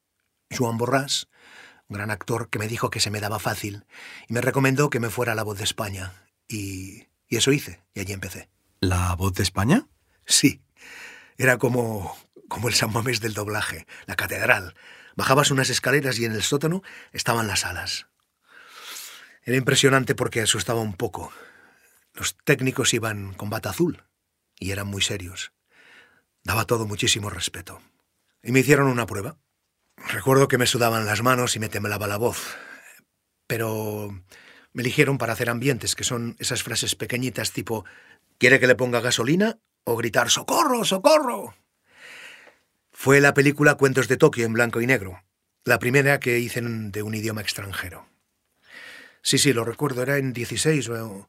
Joan 0.50 0.78
Borràs, 0.78 1.28
un 1.88 1.96
gran 1.96 2.10
actor 2.10 2.48
que 2.48 2.58
me 2.58 2.68
dijo 2.68 2.88
que 2.88 3.00
se 3.00 3.10
me 3.10 3.20
daba 3.20 3.38
fácil 3.38 3.84
y 4.28 4.32
me 4.32 4.40
recomendó 4.40 4.88
que 4.88 5.00
me 5.00 5.10
fuera 5.10 5.32
a 5.32 5.34
la 5.34 5.42
voz 5.42 5.58
de 5.58 5.64
España. 5.64 6.12
Y, 6.48 7.08
y 7.28 7.36
eso 7.36 7.52
hice, 7.52 7.82
y 7.94 8.00
allí 8.00 8.12
empecé. 8.12 8.48
¿La 8.80 9.14
voz 9.16 9.34
de 9.34 9.42
España? 9.42 9.86
Sí. 10.24 10.62
Era 11.36 11.58
como, 11.58 12.16
como 12.48 12.68
el 12.68 12.74
San 12.74 12.92
Mamés 12.92 13.20
del 13.20 13.34
doblaje, 13.34 13.86
la 14.06 14.16
catedral. 14.16 14.74
Bajabas 15.16 15.50
unas 15.50 15.70
escaleras 15.70 16.18
y 16.18 16.24
en 16.24 16.32
el 16.32 16.42
sótano 16.42 16.82
estaban 17.12 17.46
las 17.46 17.64
alas. 17.64 18.06
Era 19.42 19.56
impresionante 19.56 20.14
porque 20.14 20.40
asustaba 20.40 20.80
un 20.80 20.94
poco. 20.94 21.32
Los 22.14 22.36
técnicos 22.44 22.94
iban 22.94 23.34
con 23.34 23.50
bata 23.50 23.70
azul 23.70 24.04
y 24.58 24.70
eran 24.70 24.86
muy 24.86 25.02
serios. 25.02 25.52
Daba 26.42 26.64
todo 26.64 26.86
muchísimo 26.86 27.30
respeto. 27.30 27.80
Y 28.42 28.52
me 28.52 28.60
hicieron 28.60 28.86
una 28.86 29.06
prueba. 29.06 29.36
Recuerdo 29.96 30.48
que 30.48 30.58
me 30.58 30.66
sudaban 30.66 31.06
las 31.06 31.22
manos 31.22 31.56
y 31.56 31.58
me 31.58 31.68
temblaba 31.68 32.06
la 32.06 32.16
voz. 32.16 32.56
Pero 33.46 34.10
me 34.72 34.82
eligieron 34.82 35.18
para 35.18 35.32
hacer 35.32 35.50
ambientes, 35.50 35.94
que 35.94 36.04
son 36.04 36.36
esas 36.38 36.62
frases 36.62 36.94
pequeñitas 36.94 37.52
tipo 37.52 37.84
¿Quiere 38.38 38.58
que 38.58 38.66
le 38.66 38.74
ponga 38.74 39.00
gasolina? 39.00 39.58
o 39.84 39.96
gritar 39.96 40.30
¡Socorro, 40.30 40.84
socorro! 40.84 41.54
Fue 43.04 43.20
la 43.20 43.34
película 43.34 43.74
Cuentos 43.74 44.08
de 44.08 44.16
Tokio 44.16 44.46
en 44.46 44.54
blanco 44.54 44.80
y 44.80 44.86
negro, 44.86 45.22
la 45.66 45.78
primera 45.78 46.18
que 46.20 46.38
hice 46.38 46.62
de 46.62 47.02
un 47.02 47.14
idioma 47.14 47.42
extranjero. 47.42 48.06
Sí, 49.20 49.36
sí, 49.36 49.52
lo 49.52 49.62
recuerdo, 49.62 50.00
era 50.00 50.16
en 50.16 50.32
16 50.32 50.88
o 50.88 51.28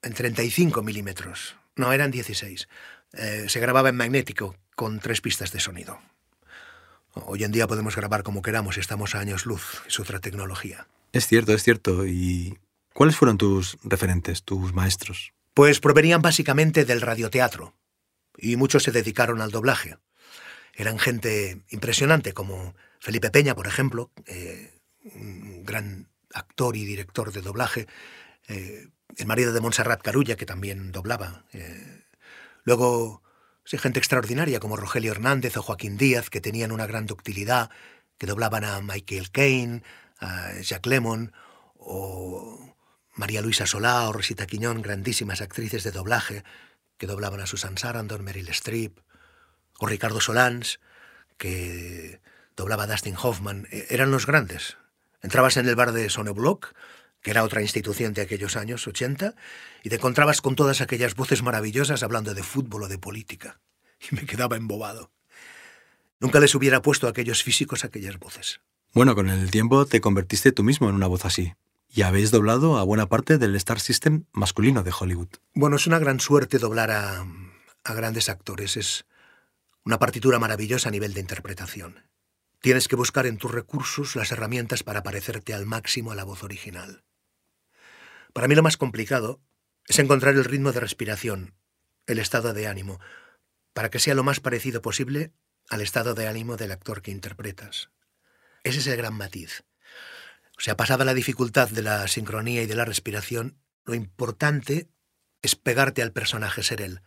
en 0.00 0.14
35 0.14 0.82
milímetros. 0.82 1.54
No, 1.76 1.92
eran 1.92 2.10
16. 2.10 2.66
Eh, 3.12 3.44
se 3.46 3.60
grababa 3.60 3.90
en 3.90 3.96
magnético, 3.96 4.56
con 4.74 5.00
tres 5.00 5.20
pistas 5.20 5.52
de 5.52 5.60
sonido. 5.60 6.00
Hoy 7.12 7.44
en 7.44 7.52
día 7.52 7.66
podemos 7.66 7.94
grabar 7.94 8.22
como 8.22 8.40
queramos, 8.40 8.78
estamos 8.78 9.14
a 9.14 9.20
años 9.20 9.44
luz, 9.44 9.82
es 9.86 10.00
otra 10.00 10.18
tecnología. 10.18 10.86
Es 11.12 11.26
cierto, 11.26 11.52
es 11.52 11.62
cierto. 11.62 12.06
¿Y 12.06 12.58
cuáles 12.94 13.16
fueron 13.16 13.36
tus 13.36 13.76
referentes, 13.84 14.44
tus 14.44 14.72
maestros? 14.72 15.34
Pues 15.52 15.78
provenían 15.78 16.22
básicamente 16.22 16.86
del 16.86 17.02
radioteatro, 17.02 17.74
y 18.38 18.56
muchos 18.56 18.84
se 18.84 18.92
dedicaron 18.92 19.42
al 19.42 19.50
doblaje. 19.50 19.98
Eran 20.74 20.98
gente 20.98 21.62
impresionante, 21.70 22.32
como 22.32 22.74
Felipe 23.00 23.30
Peña, 23.30 23.54
por 23.54 23.66
ejemplo, 23.66 24.10
eh, 24.26 24.80
un 25.14 25.64
gran 25.64 26.08
actor 26.32 26.76
y 26.76 26.84
director 26.84 27.32
de 27.32 27.42
doblaje, 27.42 27.86
eh, 28.48 28.88
el 29.16 29.26
marido 29.26 29.52
de 29.52 29.60
Montserrat 29.60 30.02
Carulla, 30.02 30.36
que 30.36 30.46
también 30.46 30.92
doblaba. 30.92 31.44
Eh, 31.52 32.04
luego 32.64 33.22
Sí, 33.64 33.78
gente 33.78 34.00
extraordinaria 34.00 34.58
como 34.58 34.76
Rogelio 34.76 35.12
Hernández 35.12 35.56
o 35.56 35.62
Joaquín 35.62 35.96
Díaz, 35.96 36.30
que 36.30 36.40
tenían 36.40 36.72
una 36.72 36.86
gran 36.86 37.06
ductilidad, 37.06 37.70
que 38.18 38.26
doblaban 38.26 38.64
a 38.64 38.80
Michael 38.80 39.30
Caine, 39.30 39.82
a 40.18 40.52
Jack 40.60 40.86
Lemmon, 40.86 41.32
o 41.76 42.76
María 43.14 43.40
Luisa 43.40 43.66
Solá 43.66 44.08
o 44.08 44.12
Rosita 44.12 44.46
Quiñón, 44.46 44.82
grandísimas 44.82 45.40
actrices 45.40 45.84
de 45.84 45.92
doblaje, 45.92 46.42
que 46.98 47.06
doblaban 47.06 47.40
a 47.40 47.46
Susan 47.46 47.78
Sarandon, 47.78 48.24
Meryl 48.24 48.48
Streep, 48.48 48.98
o 49.78 49.86
Ricardo 49.86 50.20
Solans, 50.20 50.80
que 51.38 52.20
doblaba 52.56 52.84
a 52.84 52.86
Dustin 52.86 53.16
Hoffman. 53.20 53.66
E, 53.70 53.86
eran 53.90 54.10
los 54.10 54.26
grandes. 54.26 54.76
Entrabas 55.22 55.56
en 55.56 55.68
el 55.68 55.76
bar 55.76 55.92
de 55.92 56.10
Soneblock 56.10 56.74
que 57.22 57.30
era 57.30 57.44
otra 57.44 57.62
institución 57.62 58.12
de 58.12 58.22
aquellos 58.22 58.56
años 58.56 58.86
80, 58.86 59.34
y 59.84 59.88
te 59.88 59.96
encontrabas 59.96 60.40
con 60.40 60.56
todas 60.56 60.80
aquellas 60.80 61.14
voces 61.14 61.42
maravillosas 61.42 62.02
hablando 62.02 62.34
de 62.34 62.42
fútbol 62.42 62.82
o 62.82 62.88
de 62.88 62.98
política. 62.98 63.60
Y 64.10 64.16
me 64.16 64.26
quedaba 64.26 64.56
embobado. 64.56 65.12
Nunca 66.18 66.40
les 66.40 66.56
hubiera 66.56 66.82
puesto 66.82 67.06
a 67.06 67.10
aquellos 67.10 67.44
físicos 67.44 67.84
aquellas 67.84 68.18
voces. 68.18 68.60
Bueno, 68.92 69.14
con 69.14 69.28
el 69.28 69.52
tiempo 69.52 69.86
te 69.86 70.00
convertiste 70.00 70.50
tú 70.50 70.64
mismo 70.64 70.88
en 70.88 70.96
una 70.96 71.06
voz 71.06 71.24
así. 71.24 71.54
Y 71.88 72.02
habéis 72.02 72.32
doblado 72.32 72.78
a 72.78 72.82
buena 72.82 73.08
parte 73.08 73.38
del 73.38 73.54
Star 73.54 73.78
System 73.78 74.24
masculino 74.32 74.82
de 74.82 74.92
Hollywood. 74.98 75.28
Bueno, 75.54 75.76
es 75.76 75.86
una 75.86 76.00
gran 76.00 76.18
suerte 76.18 76.58
doblar 76.58 76.90
a, 76.90 77.24
a 77.84 77.94
grandes 77.94 78.28
actores. 78.28 78.76
Es 78.76 79.04
una 79.84 79.98
partitura 79.98 80.38
maravillosa 80.38 80.88
a 80.88 80.92
nivel 80.92 81.14
de 81.14 81.20
interpretación. 81.20 82.08
Tienes 82.60 82.86
que 82.86 82.96
buscar 82.96 83.26
en 83.26 83.38
tus 83.38 83.50
recursos 83.50 84.14
las 84.14 84.30
herramientas 84.30 84.82
para 84.82 85.02
parecerte 85.02 85.54
al 85.54 85.66
máximo 85.66 86.12
a 86.12 86.14
la 86.14 86.24
voz 86.24 86.44
original. 86.44 87.04
Para 88.32 88.48
mí 88.48 88.54
lo 88.54 88.62
más 88.62 88.76
complicado 88.76 89.40
es 89.86 89.98
encontrar 89.98 90.34
el 90.34 90.44
ritmo 90.44 90.72
de 90.72 90.80
respiración, 90.80 91.54
el 92.06 92.18
estado 92.18 92.52
de 92.52 92.68
ánimo, 92.68 93.00
para 93.72 93.90
que 93.90 93.98
sea 93.98 94.14
lo 94.14 94.22
más 94.22 94.40
parecido 94.40 94.80
posible 94.80 95.32
al 95.68 95.80
estado 95.80 96.14
de 96.14 96.28
ánimo 96.28 96.56
del 96.56 96.72
actor 96.72 97.02
que 97.02 97.10
interpretas. 97.10 97.90
Ese 98.62 98.78
es 98.78 98.86
el 98.86 98.96
gran 98.96 99.14
matiz. 99.14 99.64
O 100.56 100.60
sea, 100.60 100.76
pasada 100.76 101.04
la 101.04 101.14
dificultad 101.14 101.68
de 101.68 101.82
la 101.82 102.06
sincronía 102.06 102.62
y 102.62 102.66
de 102.66 102.76
la 102.76 102.84
respiración, 102.84 103.58
lo 103.84 103.94
importante 103.94 104.88
es 105.42 105.56
pegarte 105.56 106.02
al 106.02 106.12
personaje, 106.12 106.62
ser 106.62 106.80
él. 106.80 107.02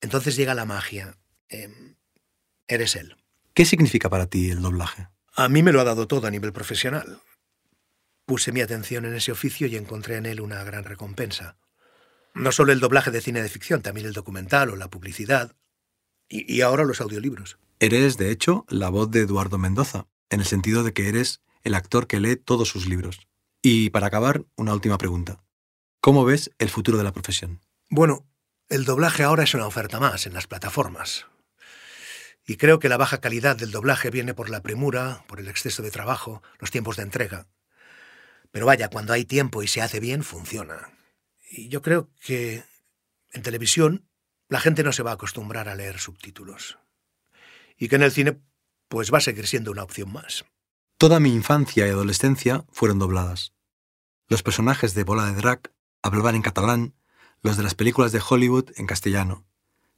Entonces 0.00 0.36
llega 0.36 0.54
la 0.54 0.64
magia. 0.64 1.18
Em, 1.48 1.96
eres 2.68 2.96
él. 2.96 3.16
¿Qué 3.54 3.64
significa 3.64 4.10
para 4.10 4.26
ti 4.26 4.50
el 4.50 4.62
doblaje? 4.62 5.08
A 5.34 5.48
mí 5.48 5.62
me 5.62 5.72
lo 5.72 5.80
ha 5.80 5.84
dado 5.84 6.06
todo 6.06 6.26
a 6.26 6.30
nivel 6.30 6.52
profesional. 6.52 7.20
Puse 8.26 8.52
mi 8.52 8.60
atención 8.60 9.04
en 9.04 9.14
ese 9.14 9.32
oficio 9.32 9.66
y 9.66 9.76
encontré 9.76 10.16
en 10.16 10.26
él 10.26 10.40
una 10.40 10.62
gran 10.64 10.84
recompensa. 10.84 11.56
No 12.34 12.52
solo 12.52 12.72
el 12.72 12.80
doblaje 12.80 13.10
de 13.10 13.20
cine 13.20 13.42
de 13.42 13.48
ficción, 13.48 13.82
también 13.82 14.06
el 14.06 14.12
documental 14.12 14.70
o 14.70 14.76
la 14.76 14.88
publicidad. 14.88 15.54
Y, 16.28 16.62
ahora 16.62 16.84
los 16.84 17.00
audiolibros. 17.00 17.58
Eres, 17.78 18.16
de 18.16 18.30
hecho, 18.30 18.64
la 18.68 18.88
voz 18.88 19.10
de 19.10 19.20
Eduardo 19.20 19.58
Mendoza, 19.58 20.06
en 20.30 20.40
el 20.40 20.46
sentido 20.46 20.82
de 20.82 20.92
que 20.92 21.08
eres 21.08 21.42
el 21.62 21.74
actor 21.74 22.06
que 22.06 22.18
lee 22.18 22.36
todos 22.36 22.68
sus 22.68 22.88
libros. 22.88 23.28
Y 23.62 23.90
para 23.90 24.06
acabar, 24.06 24.44
una 24.56 24.72
última 24.72 24.98
pregunta. 24.98 25.44
¿Cómo 26.00 26.24
ves 26.24 26.50
el 26.58 26.70
futuro 26.70 26.98
de 26.98 27.04
la 27.04 27.12
profesión? 27.12 27.60
Bueno, 27.88 28.26
el 28.68 28.84
doblaje 28.84 29.22
ahora 29.22 29.44
es 29.44 29.54
una 29.54 29.66
oferta 29.66 30.00
más 30.00 30.26
en 30.26 30.34
las 30.34 30.46
plataformas. 30.46 31.26
Y 32.46 32.56
creo 32.56 32.78
que 32.78 32.88
la 32.88 32.96
baja 32.96 33.20
calidad 33.20 33.56
del 33.56 33.70
doblaje 33.70 34.10
viene 34.10 34.34
por 34.34 34.50
la 34.50 34.62
premura, 34.62 35.24
por 35.28 35.40
el 35.40 35.48
exceso 35.48 35.82
de 35.82 35.90
trabajo, 35.90 36.42
los 36.58 36.70
tiempos 36.70 36.96
de 36.96 37.04
entrega. 37.04 37.46
Pero 38.50 38.66
vaya, 38.66 38.88
cuando 38.88 39.12
hay 39.12 39.24
tiempo 39.24 39.62
y 39.62 39.68
se 39.68 39.80
hace 39.80 39.98
bien, 39.98 40.22
funciona. 40.22 40.92
Y 41.50 41.68
yo 41.68 41.82
creo 41.82 42.10
que 42.20 42.64
en 43.32 43.42
televisión 43.42 44.08
la 44.48 44.60
gente 44.60 44.84
no 44.84 44.92
se 44.92 45.02
va 45.02 45.12
a 45.12 45.14
acostumbrar 45.14 45.68
a 45.68 45.74
leer 45.74 45.98
subtítulos. 45.98 46.78
Y 47.76 47.88
que 47.88 47.96
en 47.96 48.02
el 48.02 48.12
cine 48.12 48.40
pues 48.88 49.12
va 49.12 49.18
a 49.18 49.22
seguir 49.22 49.46
siendo 49.46 49.70
una 49.70 49.82
opción 49.82 50.12
más. 50.12 50.44
Toda 50.98 51.18
mi 51.20 51.32
infancia 51.32 51.86
y 51.86 51.90
adolescencia 51.90 52.64
fueron 52.70 52.98
dobladas. 52.98 53.52
Los 54.28 54.42
personajes 54.42 54.94
de 54.94 55.04
Bola 55.04 55.26
de 55.26 55.34
Drac 55.34 55.72
hablaban 56.02 56.34
en 56.34 56.42
catalán, 56.42 56.94
los 57.42 57.56
de 57.56 57.62
las 57.62 57.74
películas 57.74 58.12
de 58.12 58.22
Hollywood 58.26 58.70
en 58.76 58.86
castellano. 58.86 59.46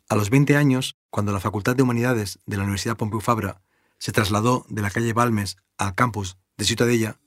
A 0.09 0.15
los 0.15 0.31
20 0.31 0.57
años, 0.57 0.97
cuando 1.11 1.33
la 1.33 1.41
Facultad 1.41 1.75
de 1.75 1.83
Humanidades 1.83 2.39
de 2.47 2.57
la 2.57 2.63
Universidad 2.63 2.97
Pompeu 2.97 3.21
Fabra 3.21 3.61
se 3.99 4.13
trasladó 4.13 4.65
de 4.69 4.81
la 4.81 4.91
calle 4.91 5.13
Balmes 5.13 5.57
al 5.79 5.97
campus 5.97 6.37
de 6.57 6.65
Ciutadella, 6.65 7.19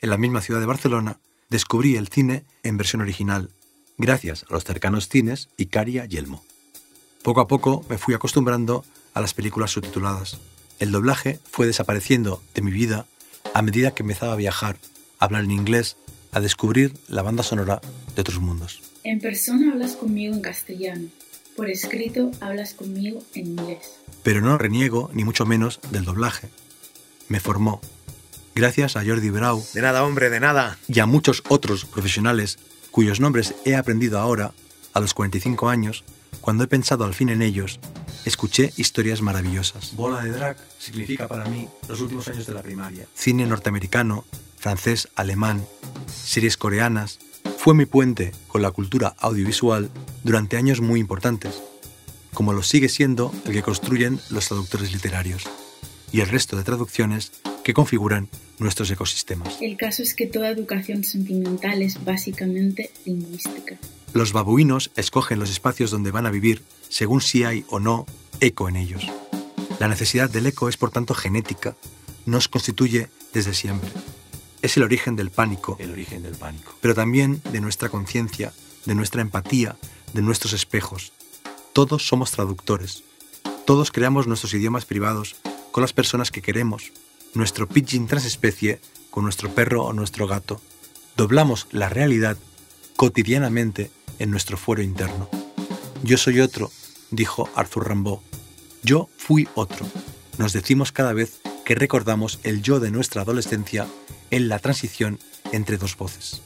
en 0.00 0.10
la 0.10 0.16
misma 0.16 0.40
ciudad 0.40 0.58
de 0.58 0.66
Barcelona, 0.66 1.20
descubrí 1.50 1.94
el 1.94 2.08
cine 2.08 2.44
en 2.64 2.78
versión 2.78 3.00
original, 3.00 3.50
gracias 3.96 4.44
a 4.50 4.52
los 4.52 4.64
cercanos 4.64 5.08
cines 5.08 5.50
Icaria 5.56 6.08
y 6.10 6.16
Elmo. 6.16 6.44
Poco 7.22 7.40
a 7.40 7.46
poco 7.46 7.84
me 7.88 7.96
fui 7.96 8.12
acostumbrando 8.14 8.84
a 9.14 9.20
las 9.20 9.32
películas 9.32 9.70
subtituladas. 9.70 10.40
El 10.80 10.90
doblaje 10.90 11.38
fue 11.52 11.66
desapareciendo 11.66 12.42
de 12.54 12.62
mi 12.62 12.72
vida 12.72 13.06
a 13.54 13.62
medida 13.62 13.94
que 13.94 14.02
empezaba 14.02 14.32
a 14.32 14.36
viajar, 14.36 14.78
a 15.20 15.26
hablar 15.26 15.44
en 15.44 15.52
inglés, 15.52 15.96
a 16.32 16.40
descubrir 16.40 16.92
la 17.06 17.22
banda 17.22 17.44
sonora 17.44 17.80
de 18.16 18.20
otros 18.20 18.40
mundos. 18.40 18.82
En 19.04 19.20
persona 19.20 19.72
hablas 19.72 19.94
conmigo 19.94 20.34
en 20.34 20.40
castellano, 20.40 21.08
por 21.56 21.70
escrito 21.70 22.30
hablas 22.40 22.74
conmigo 22.74 23.22
en 23.34 23.46
inglés. 23.46 23.98
Pero 24.22 24.40
no 24.40 24.58
reniego 24.58 25.10
ni 25.12 25.24
mucho 25.24 25.46
menos 25.46 25.80
del 25.90 26.04
doblaje. 26.04 26.48
Me 27.28 27.40
formó, 27.40 27.80
gracias 28.54 28.96
a 28.96 29.04
Jordi 29.04 29.30
Brau. 29.30 29.64
De 29.72 29.82
nada, 29.82 30.04
hombre, 30.04 30.30
de 30.30 30.40
nada. 30.40 30.78
Y 30.88 31.00
a 31.00 31.06
muchos 31.06 31.42
otros 31.48 31.84
profesionales 31.84 32.58
cuyos 32.90 33.20
nombres 33.20 33.54
he 33.64 33.76
aprendido 33.76 34.18
ahora, 34.18 34.52
a 34.94 35.00
los 35.00 35.12
45 35.12 35.68
años, 35.68 36.04
cuando 36.40 36.64
he 36.64 36.66
pensado 36.66 37.04
al 37.04 37.12
fin 37.12 37.28
en 37.28 37.42
ellos, 37.42 37.78
escuché 38.24 38.72
historias 38.76 39.20
maravillosas. 39.20 39.94
Bola 39.94 40.22
de 40.22 40.30
drag 40.30 40.56
significa 40.78 41.28
para 41.28 41.44
mí 41.44 41.68
los 41.88 42.00
últimos 42.00 42.26
años 42.28 42.46
de 42.46 42.54
la 42.54 42.62
primaria. 42.62 43.06
Cine 43.14 43.44
norteamericano, 43.46 44.24
francés, 44.56 45.08
alemán, 45.14 45.66
series 46.10 46.56
coreanas, 46.56 47.18
fue 47.66 47.74
mi 47.74 47.84
puente 47.84 48.30
con 48.46 48.62
la 48.62 48.70
cultura 48.70 49.16
audiovisual 49.18 49.90
durante 50.22 50.56
años 50.56 50.80
muy 50.80 51.00
importantes, 51.00 51.60
como 52.32 52.52
lo 52.52 52.62
sigue 52.62 52.88
siendo 52.88 53.34
el 53.44 53.54
que 53.54 53.64
construyen 53.64 54.20
los 54.30 54.46
traductores 54.46 54.92
literarios 54.92 55.42
y 56.12 56.20
el 56.20 56.28
resto 56.28 56.56
de 56.56 56.62
traducciones 56.62 57.32
que 57.64 57.74
configuran 57.74 58.28
nuestros 58.60 58.88
ecosistemas. 58.92 59.60
El 59.60 59.76
caso 59.76 60.04
es 60.04 60.14
que 60.14 60.28
toda 60.28 60.48
educación 60.48 61.02
sentimental 61.02 61.82
es 61.82 62.04
básicamente 62.04 62.92
lingüística. 63.04 63.76
Los 64.12 64.32
babuinos 64.32 64.92
escogen 64.94 65.40
los 65.40 65.50
espacios 65.50 65.90
donde 65.90 66.12
van 66.12 66.26
a 66.26 66.30
vivir 66.30 66.62
según 66.88 67.20
si 67.20 67.42
hay 67.42 67.64
o 67.68 67.80
no 67.80 68.06
eco 68.38 68.68
en 68.68 68.76
ellos. 68.76 69.02
La 69.80 69.88
necesidad 69.88 70.30
del 70.30 70.46
eco 70.46 70.68
es 70.68 70.76
por 70.76 70.92
tanto 70.92 71.14
genética, 71.14 71.74
nos 72.26 72.46
constituye 72.46 73.08
desde 73.32 73.54
siempre. 73.54 73.90
Es 74.66 74.76
el 74.76 74.82
origen 74.82 75.14
del 75.14 75.30
pánico, 75.30 75.76
el 75.78 75.92
origen 75.92 76.24
del 76.24 76.34
pánico, 76.34 76.74
pero 76.80 76.92
también 76.92 77.40
de 77.52 77.60
nuestra 77.60 77.88
conciencia, 77.88 78.52
de 78.84 78.96
nuestra 78.96 79.22
empatía, 79.22 79.76
de 80.12 80.22
nuestros 80.22 80.54
espejos. 80.54 81.12
Todos 81.72 82.08
somos 82.08 82.32
traductores. 82.32 83.04
Todos 83.64 83.92
creamos 83.92 84.26
nuestros 84.26 84.54
idiomas 84.54 84.84
privados 84.84 85.36
con 85.70 85.82
las 85.82 85.92
personas 85.92 86.32
que 86.32 86.42
queremos, 86.42 86.90
nuestro 87.32 87.68
pidgin 87.68 88.08
transespecie 88.08 88.80
con 89.10 89.22
nuestro 89.22 89.54
perro 89.54 89.84
o 89.84 89.92
nuestro 89.92 90.26
gato. 90.26 90.60
Doblamos 91.16 91.68
la 91.70 91.88
realidad 91.88 92.36
cotidianamente 92.96 93.92
en 94.18 94.32
nuestro 94.32 94.56
fuero 94.56 94.82
interno. 94.82 95.30
Yo 96.02 96.18
soy 96.18 96.40
otro, 96.40 96.72
dijo 97.12 97.48
Arthur 97.54 97.88
Rimbaud. 97.88 98.18
Yo 98.82 99.08
fui 99.16 99.46
otro. 99.54 99.86
Nos 100.38 100.52
decimos 100.52 100.90
cada 100.90 101.12
vez 101.12 101.40
que 101.64 101.76
recordamos 101.76 102.40
el 102.42 102.62
yo 102.62 102.80
de 102.80 102.90
nuestra 102.90 103.22
adolescencia 103.22 103.86
en 104.30 104.48
la 104.48 104.58
transición 104.58 105.18
entre 105.52 105.76
dos 105.78 105.96
voces. 105.96 106.42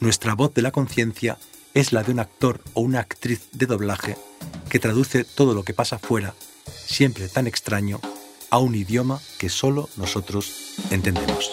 Nuestra 0.00 0.34
voz 0.34 0.52
de 0.54 0.62
la 0.62 0.70
conciencia 0.70 1.38
es 1.72 1.92
la 1.92 2.02
de 2.02 2.12
un 2.12 2.20
actor 2.20 2.62
o 2.74 2.80
una 2.80 3.00
actriz 3.00 3.48
de 3.52 3.66
doblaje 3.66 4.16
que 4.68 4.78
traduce 4.78 5.24
todo 5.24 5.54
lo 5.54 5.64
que 5.64 5.74
pasa 5.74 5.98
fuera, 5.98 6.34
siempre 6.86 7.28
tan 7.28 7.46
extraño, 7.46 8.00
a 8.50 8.58
un 8.58 8.74
idioma 8.74 9.20
que 9.38 9.48
solo 9.48 9.88
nosotros 9.96 10.74
entendemos. 10.90 11.50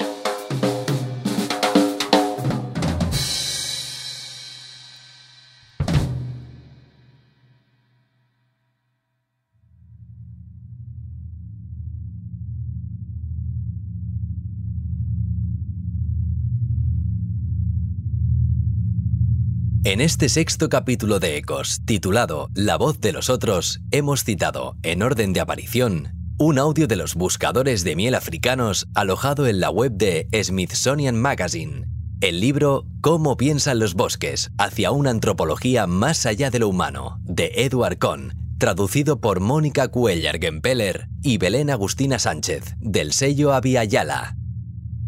En 19.91 19.99
este 19.99 20.30
sexto 20.30 20.69
capítulo 20.69 21.19
de 21.19 21.36
Ecos, 21.36 21.82
titulado 21.84 22.47
La 22.54 22.77
voz 22.77 23.01
de 23.01 23.12
los 23.12 23.30
otros, 23.30 23.82
hemos 23.91 24.23
citado, 24.23 24.77
en 24.84 25.04
orden 25.04 25.34
de 25.34 25.41
aparición, 25.41 26.13
un 26.38 26.60
audio 26.60 26.88
de 26.88 26.95
los 26.95 27.13
buscadores 27.13 27.84
de 27.84 27.97
miel 27.97 28.15
africanos 28.15 28.88
alojado 28.95 29.47
en 29.47 29.60
la 29.60 29.69
web 29.69 29.91
de 29.91 30.30
Smithsonian 30.32 31.19
Magazine. 31.19 31.88
El 32.21 32.39
libro 32.39 32.86
Cómo 33.01 33.36
piensan 33.36 33.80
los 33.80 33.93
bosques, 33.93 34.51
hacia 34.58 34.91
una 34.91 35.10
antropología 35.10 35.88
más 35.88 36.25
allá 36.25 36.49
de 36.51 36.60
lo 36.60 36.69
humano, 36.69 37.19
de 37.23 37.51
Edward 37.56 37.97
Cohn, 37.97 38.56
traducido 38.60 39.19
por 39.19 39.41
Mónica 39.41 39.89
Cuellar 39.89 40.39
Gempeller 40.39 41.10
y 41.21 41.38
Belén 41.38 41.69
Agustina 41.69 42.17
Sánchez, 42.17 42.75
del 42.80 43.12
sello 43.12 43.51
Aviala. 43.54 44.38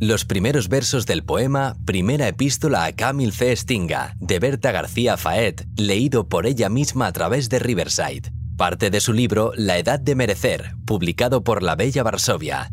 Los 0.03 0.25
primeros 0.25 0.67
versos 0.67 1.05
del 1.05 1.23
poema 1.23 1.77
Primera 1.85 2.27
epístola 2.27 2.83
a 2.83 2.91
Camille 2.91 3.31
C. 3.31 3.55
Stinga, 3.55 4.17
de 4.19 4.37
Berta 4.37 4.73
García 4.73 5.15
Faet, 5.15 5.65
leído 5.77 6.27
por 6.27 6.45
ella 6.45 6.67
misma 6.67 7.07
a 7.07 7.13
través 7.13 7.47
de 7.47 7.59
Riverside. 7.59 8.33
Parte 8.57 8.89
de 8.89 8.99
su 8.99 9.13
libro 9.13 9.53
La 9.55 9.77
Edad 9.77 10.01
de 10.01 10.15
Merecer, 10.15 10.75
publicado 10.85 11.45
por 11.45 11.63
la 11.63 11.77
Bella 11.77 12.03
Varsovia. 12.03 12.69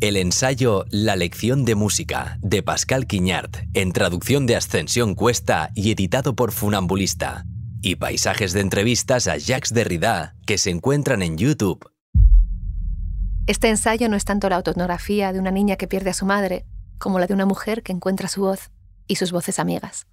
El 0.00 0.16
ensayo 0.16 0.84
La 0.90 1.14
lección 1.14 1.64
de 1.64 1.76
música, 1.76 2.40
de 2.42 2.64
Pascal 2.64 3.06
Quiñart, 3.06 3.56
en 3.74 3.92
traducción 3.92 4.44
de 4.44 4.56
Ascensión 4.56 5.14
Cuesta 5.14 5.70
y 5.76 5.92
editado 5.92 6.34
por 6.34 6.50
Funambulista. 6.50 7.44
Y 7.82 7.94
paisajes 7.94 8.52
de 8.52 8.62
entrevistas 8.62 9.28
a 9.28 9.36
Jacques 9.36 9.72
Derrida, 9.72 10.34
que 10.44 10.58
se 10.58 10.70
encuentran 10.70 11.22
en 11.22 11.38
YouTube. 11.38 11.88
Este 13.46 13.68
ensayo 13.68 14.08
no 14.08 14.16
es 14.16 14.24
tanto 14.24 14.48
la 14.48 14.56
autoetnografía 14.56 15.32
de 15.32 15.38
una 15.38 15.50
niña 15.50 15.76
que 15.76 15.86
pierde 15.86 16.08
a 16.08 16.14
su 16.14 16.24
madre, 16.24 16.64
como 16.98 17.18
la 17.18 17.26
de 17.26 17.34
una 17.34 17.44
mujer 17.44 17.82
que 17.82 17.92
encuentra 17.92 18.28
su 18.28 18.40
voz 18.40 18.70
y 19.06 19.16
sus 19.16 19.32
voces 19.32 19.58
amigas. 19.58 20.06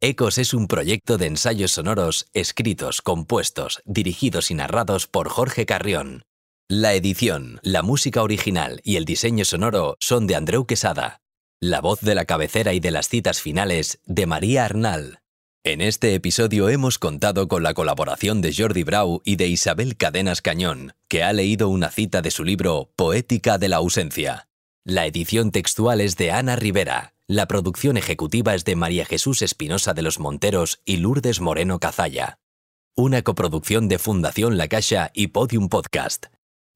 Ecos 0.00 0.36
es 0.36 0.52
un 0.52 0.68
proyecto 0.68 1.16
de 1.16 1.26
ensayos 1.26 1.72
sonoros 1.72 2.26
escritos, 2.34 3.00
compuestos, 3.00 3.80
dirigidos 3.86 4.50
y 4.50 4.54
narrados 4.54 5.06
por 5.06 5.30
Jorge 5.30 5.64
Carrión. 5.64 6.22
La 6.68 6.92
edición, 6.92 7.60
la 7.62 7.82
música 7.82 8.22
original 8.22 8.82
y 8.84 8.96
el 8.96 9.06
diseño 9.06 9.46
sonoro 9.46 9.96
son 9.98 10.26
de 10.26 10.36
Andreu 10.36 10.66
Quesada. 10.66 11.22
La 11.60 11.80
voz 11.80 12.02
de 12.02 12.14
la 12.14 12.26
cabecera 12.26 12.74
y 12.74 12.80
de 12.80 12.90
las 12.90 13.08
citas 13.08 13.40
finales 13.40 14.00
de 14.04 14.26
María 14.26 14.66
Arnal. 14.66 15.20
En 15.64 15.80
este 15.80 16.14
episodio 16.14 16.68
hemos 16.68 16.98
contado 16.98 17.48
con 17.48 17.64
la 17.64 17.74
colaboración 17.74 18.40
de 18.40 18.54
Jordi 18.56 18.84
Brau 18.84 19.20
y 19.24 19.36
de 19.36 19.48
Isabel 19.48 19.96
Cadenas 19.96 20.40
Cañón, 20.40 20.94
que 21.08 21.24
ha 21.24 21.32
leído 21.32 21.68
una 21.68 21.90
cita 21.90 22.22
de 22.22 22.30
su 22.30 22.44
libro 22.44 22.90
Poética 22.94 23.58
de 23.58 23.68
la 23.68 23.76
ausencia. 23.76 24.48
La 24.84 25.04
edición 25.04 25.50
textual 25.50 26.00
es 26.00 26.16
de 26.16 26.30
Ana 26.30 26.54
Rivera. 26.54 27.14
La 27.26 27.46
producción 27.46 27.96
ejecutiva 27.96 28.54
es 28.54 28.64
de 28.64 28.76
María 28.76 29.04
Jesús 29.04 29.42
Espinosa 29.42 29.94
de 29.94 30.02
los 30.02 30.20
Monteros 30.20 30.80
y 30.84 30.98
Lourdes 30.98 31.40
Moreno 31.40 31.80
Cazalla. 31.80 32.38
Una 32.94 33.22
coproducción 33.22 33.88
de 33.88 33.98
Fundación 33.98 34.56
La 34.56 34.68
Caixa 34.68 35.10
y 35.12 35.26
Podium 35.26 35.68
Podcast. 35.68 36.26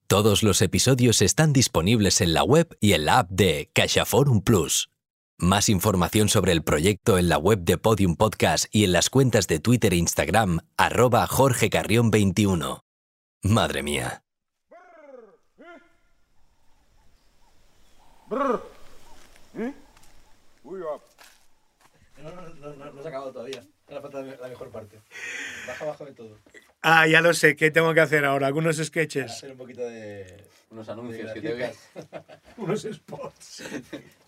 Todos 0.09 0.43
los 0.43 0.61
episodios 0.61 1.23
están 1.23 1.53
disponibles 1.53 2.21
en 2.21 2.35
la 2.35 2.43
web 2.43 2.77
y 2.81 2.93
en 2.93 3.07
la 3.07 3.21
app 3.21 3.31
de 3.31 3.71
CaixaForum 3.73 4.43
Plus. 4.43 4.92
Más 5.43 5.69
información 5.69 6.29
sobre 6.29 6.53
el 6.53 6.63
proyecto 6.63 7.19
en 7.19 7.29
la 7.29 7.37
web 7.37 7.59
de 7.65 7.77
Podium 7.77 8.15
Podcast 8.15 8.67
y 8.71 8.85
en 8.85 8.93
las 8.93 9.11
cuentas 9.11 9.49
de 9.49 9.59
Twitter 9.59 9.93
e 9.93 9.97
Instagram, 9.97 10.61
arroba 10.77 11.27
Jorge 11.27 11.69
Carrión 11.69 12.13
21. 12.13 12.85
Madre 13.43 13.83
mía. 13.83 14.23
¿Eh? 19.59 19.75
Uy, 20.63 20.81
va. 20.81 21.01
No, 22.23 22.31
no, 22.31 22.55
no, 22.55 22.77
no, 22.77 22.93
no 22.93 23.03
se 23.03 23.09
ha 23.09 23.11
acabado 23.11 23.33
todavía. 23.33 23.65
Ahora 23.89 24.01
falta 24.01 24.23
la 24.23 24.49
mejor 24.49 24.71
parte. 24.71 25.01
Baja 25.67 25.85
abajo 25.85 26.05
de 26.05 26.13
todo. 26.13 26.39
Ah, 26.83 27.09
ya 27.09 27.21
lo 27.21 27.35
sé. 27.35 27.57
¿Qué 27.57 27.73
tengo 27.73 27.93
que 27.95 28.01
hacer 28.01 28.25
ahora? 28.25 28.47
¿Algunos 28.47 28.77
sketches? 28.77 29.33
Hacer 29.33 29.51
un 29.51 29.59
poquito 29.59 29.81
de... 29.81 30.47
Unos 30.73 30.89
anuncios 30.89 31.31
que 31.35 31.43
te 31.43 31.55
gracias. 31.55 31.91
Unos 32.57 32.83
spots. 32.91 33.63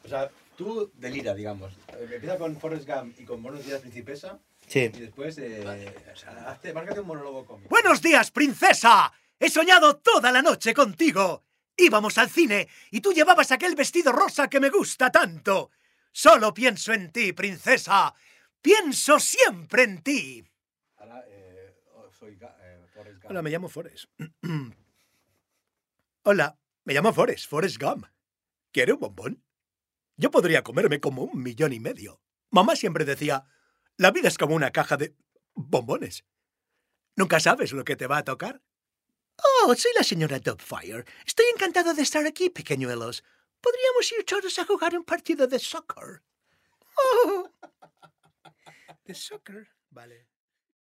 o 0.04 0.08
sea, 0.08 0.30
tú 0.58 0.92
delira, 0.94 1.34
digamos. 1.34 1.72
Eh, 1.88 2.06
Empieza 2.12 2.36
con 2.36 2.54
Forrest 2.60 2.86
Gump 2.86 3.18
y 3.18 3.24
con 3.24 3.42
Buenos 3.42 3.64
días, 3.64 3.80
princesa. 3.80 4.38
Sí. 4.66 4.80
Y 4.80 5.00
después, 5.00 5.38
eh, 5.38 5.94
o 6.12 6.16
sea, 6.16 6.50
hazte, 6.50 6.74
márcate 6.74 7.00
un 7.00 7.06
monólogo 7.06 7.46
cómico. 7.46 7.70
¡Buenos 7.70 8.02
días, 8.02 8.30
princesa! 8.30 9.10
He 9.40 9.48
soñado 9.48 9.96
toda 9.96 10.30
la 10.30 10.42
noche 10.42 10.74
contigo. 10.74 11.44
Íbamos 11.78 12.18
al 12.18 12.28
cine 12.28 12.68
y 12.90 13.00
tú 13.00 13.14
llevabas 13.14 13.50
aquel 13.50 13.74
vestido 13.74 14.12
rosa 14.12 14.48
que 14.48 14.60
me 14.60 14.68
gusta 14.68 15.10
tanto. 15.10 15.70
Solo 16.12 16.52
pienso 16.52 16.92
en 16.92 17.10
ti, 17.10 17.32
princesa. 17.32 18.14
Pienso 18.60 19.18
siempre 19.18 19.84
en 19.84 20.02
ti. 20.02 20.44
Hola, 23.26 23.40
me 23.40 23.48
llamo 23.48 23.70
Forrest. 23.70 24.10
Hola, 26.26 26.58
me 26.84 26.94
llamo 26.94 27.12
Forrest, 27.12 27.50
Forrest 27.50 27.78
Gump. 27.78 28.06
¿Quiere 28.72 28.94
un 28.94 29.00
bombón? 29.00 29.44
Yo 30.16 30.30
podría 30.30 30.62
comerme 30.62 30.98
como 30.98 31.22
un 31.22 31.42
millón 31.42 31.74
y 31.74 31.80
medio. 31.80 32.22
Mamá 32.48 32.76
siempre 32.76 33.04
decía, 33.04 33.44
la 33.98 34.10
vida 34.10 34.28
es 34.28 34.38
como 34.38 34.54
una 34.54 34.70
caja 34.70 34.96
de 34.96 35.14
bombones. 35.52 36.24
¿Nunca 37.14 37.40
sabes 37.40 37.72
lo 37.72 37.84
que 37.84 37.96
te 37.96 38.06
va 38.06 38.16
a 38.16 38.24
tocar? 38.24 38.62
Oh, 39.36 39.74
soy 39.74 39.90
la 39.94 40.02
señora 40.02 40.38
Dubfire. 40.38 41.04
Estoy 41.26 41.44
encantado 41.54 41.92
de 41.92 42.00
estar 42.00 42.24
aquí, 42.24 42.48
pequeñuelos. 42.48 43.22
Podríamos 43.60 44.10
ir 44.12 44.24
todos 44.24 44.58
a 44.58 44.64
jugar 44.64 44.96
un 44.96 45.04
partido 45.04 45.46
de 45.46 45.58
soccer. 45.58 46.22
Oh. 46.96 47.50
¿De 49.04 49.14
soccer? 49.14 49.68
Vale. 49.90 50.26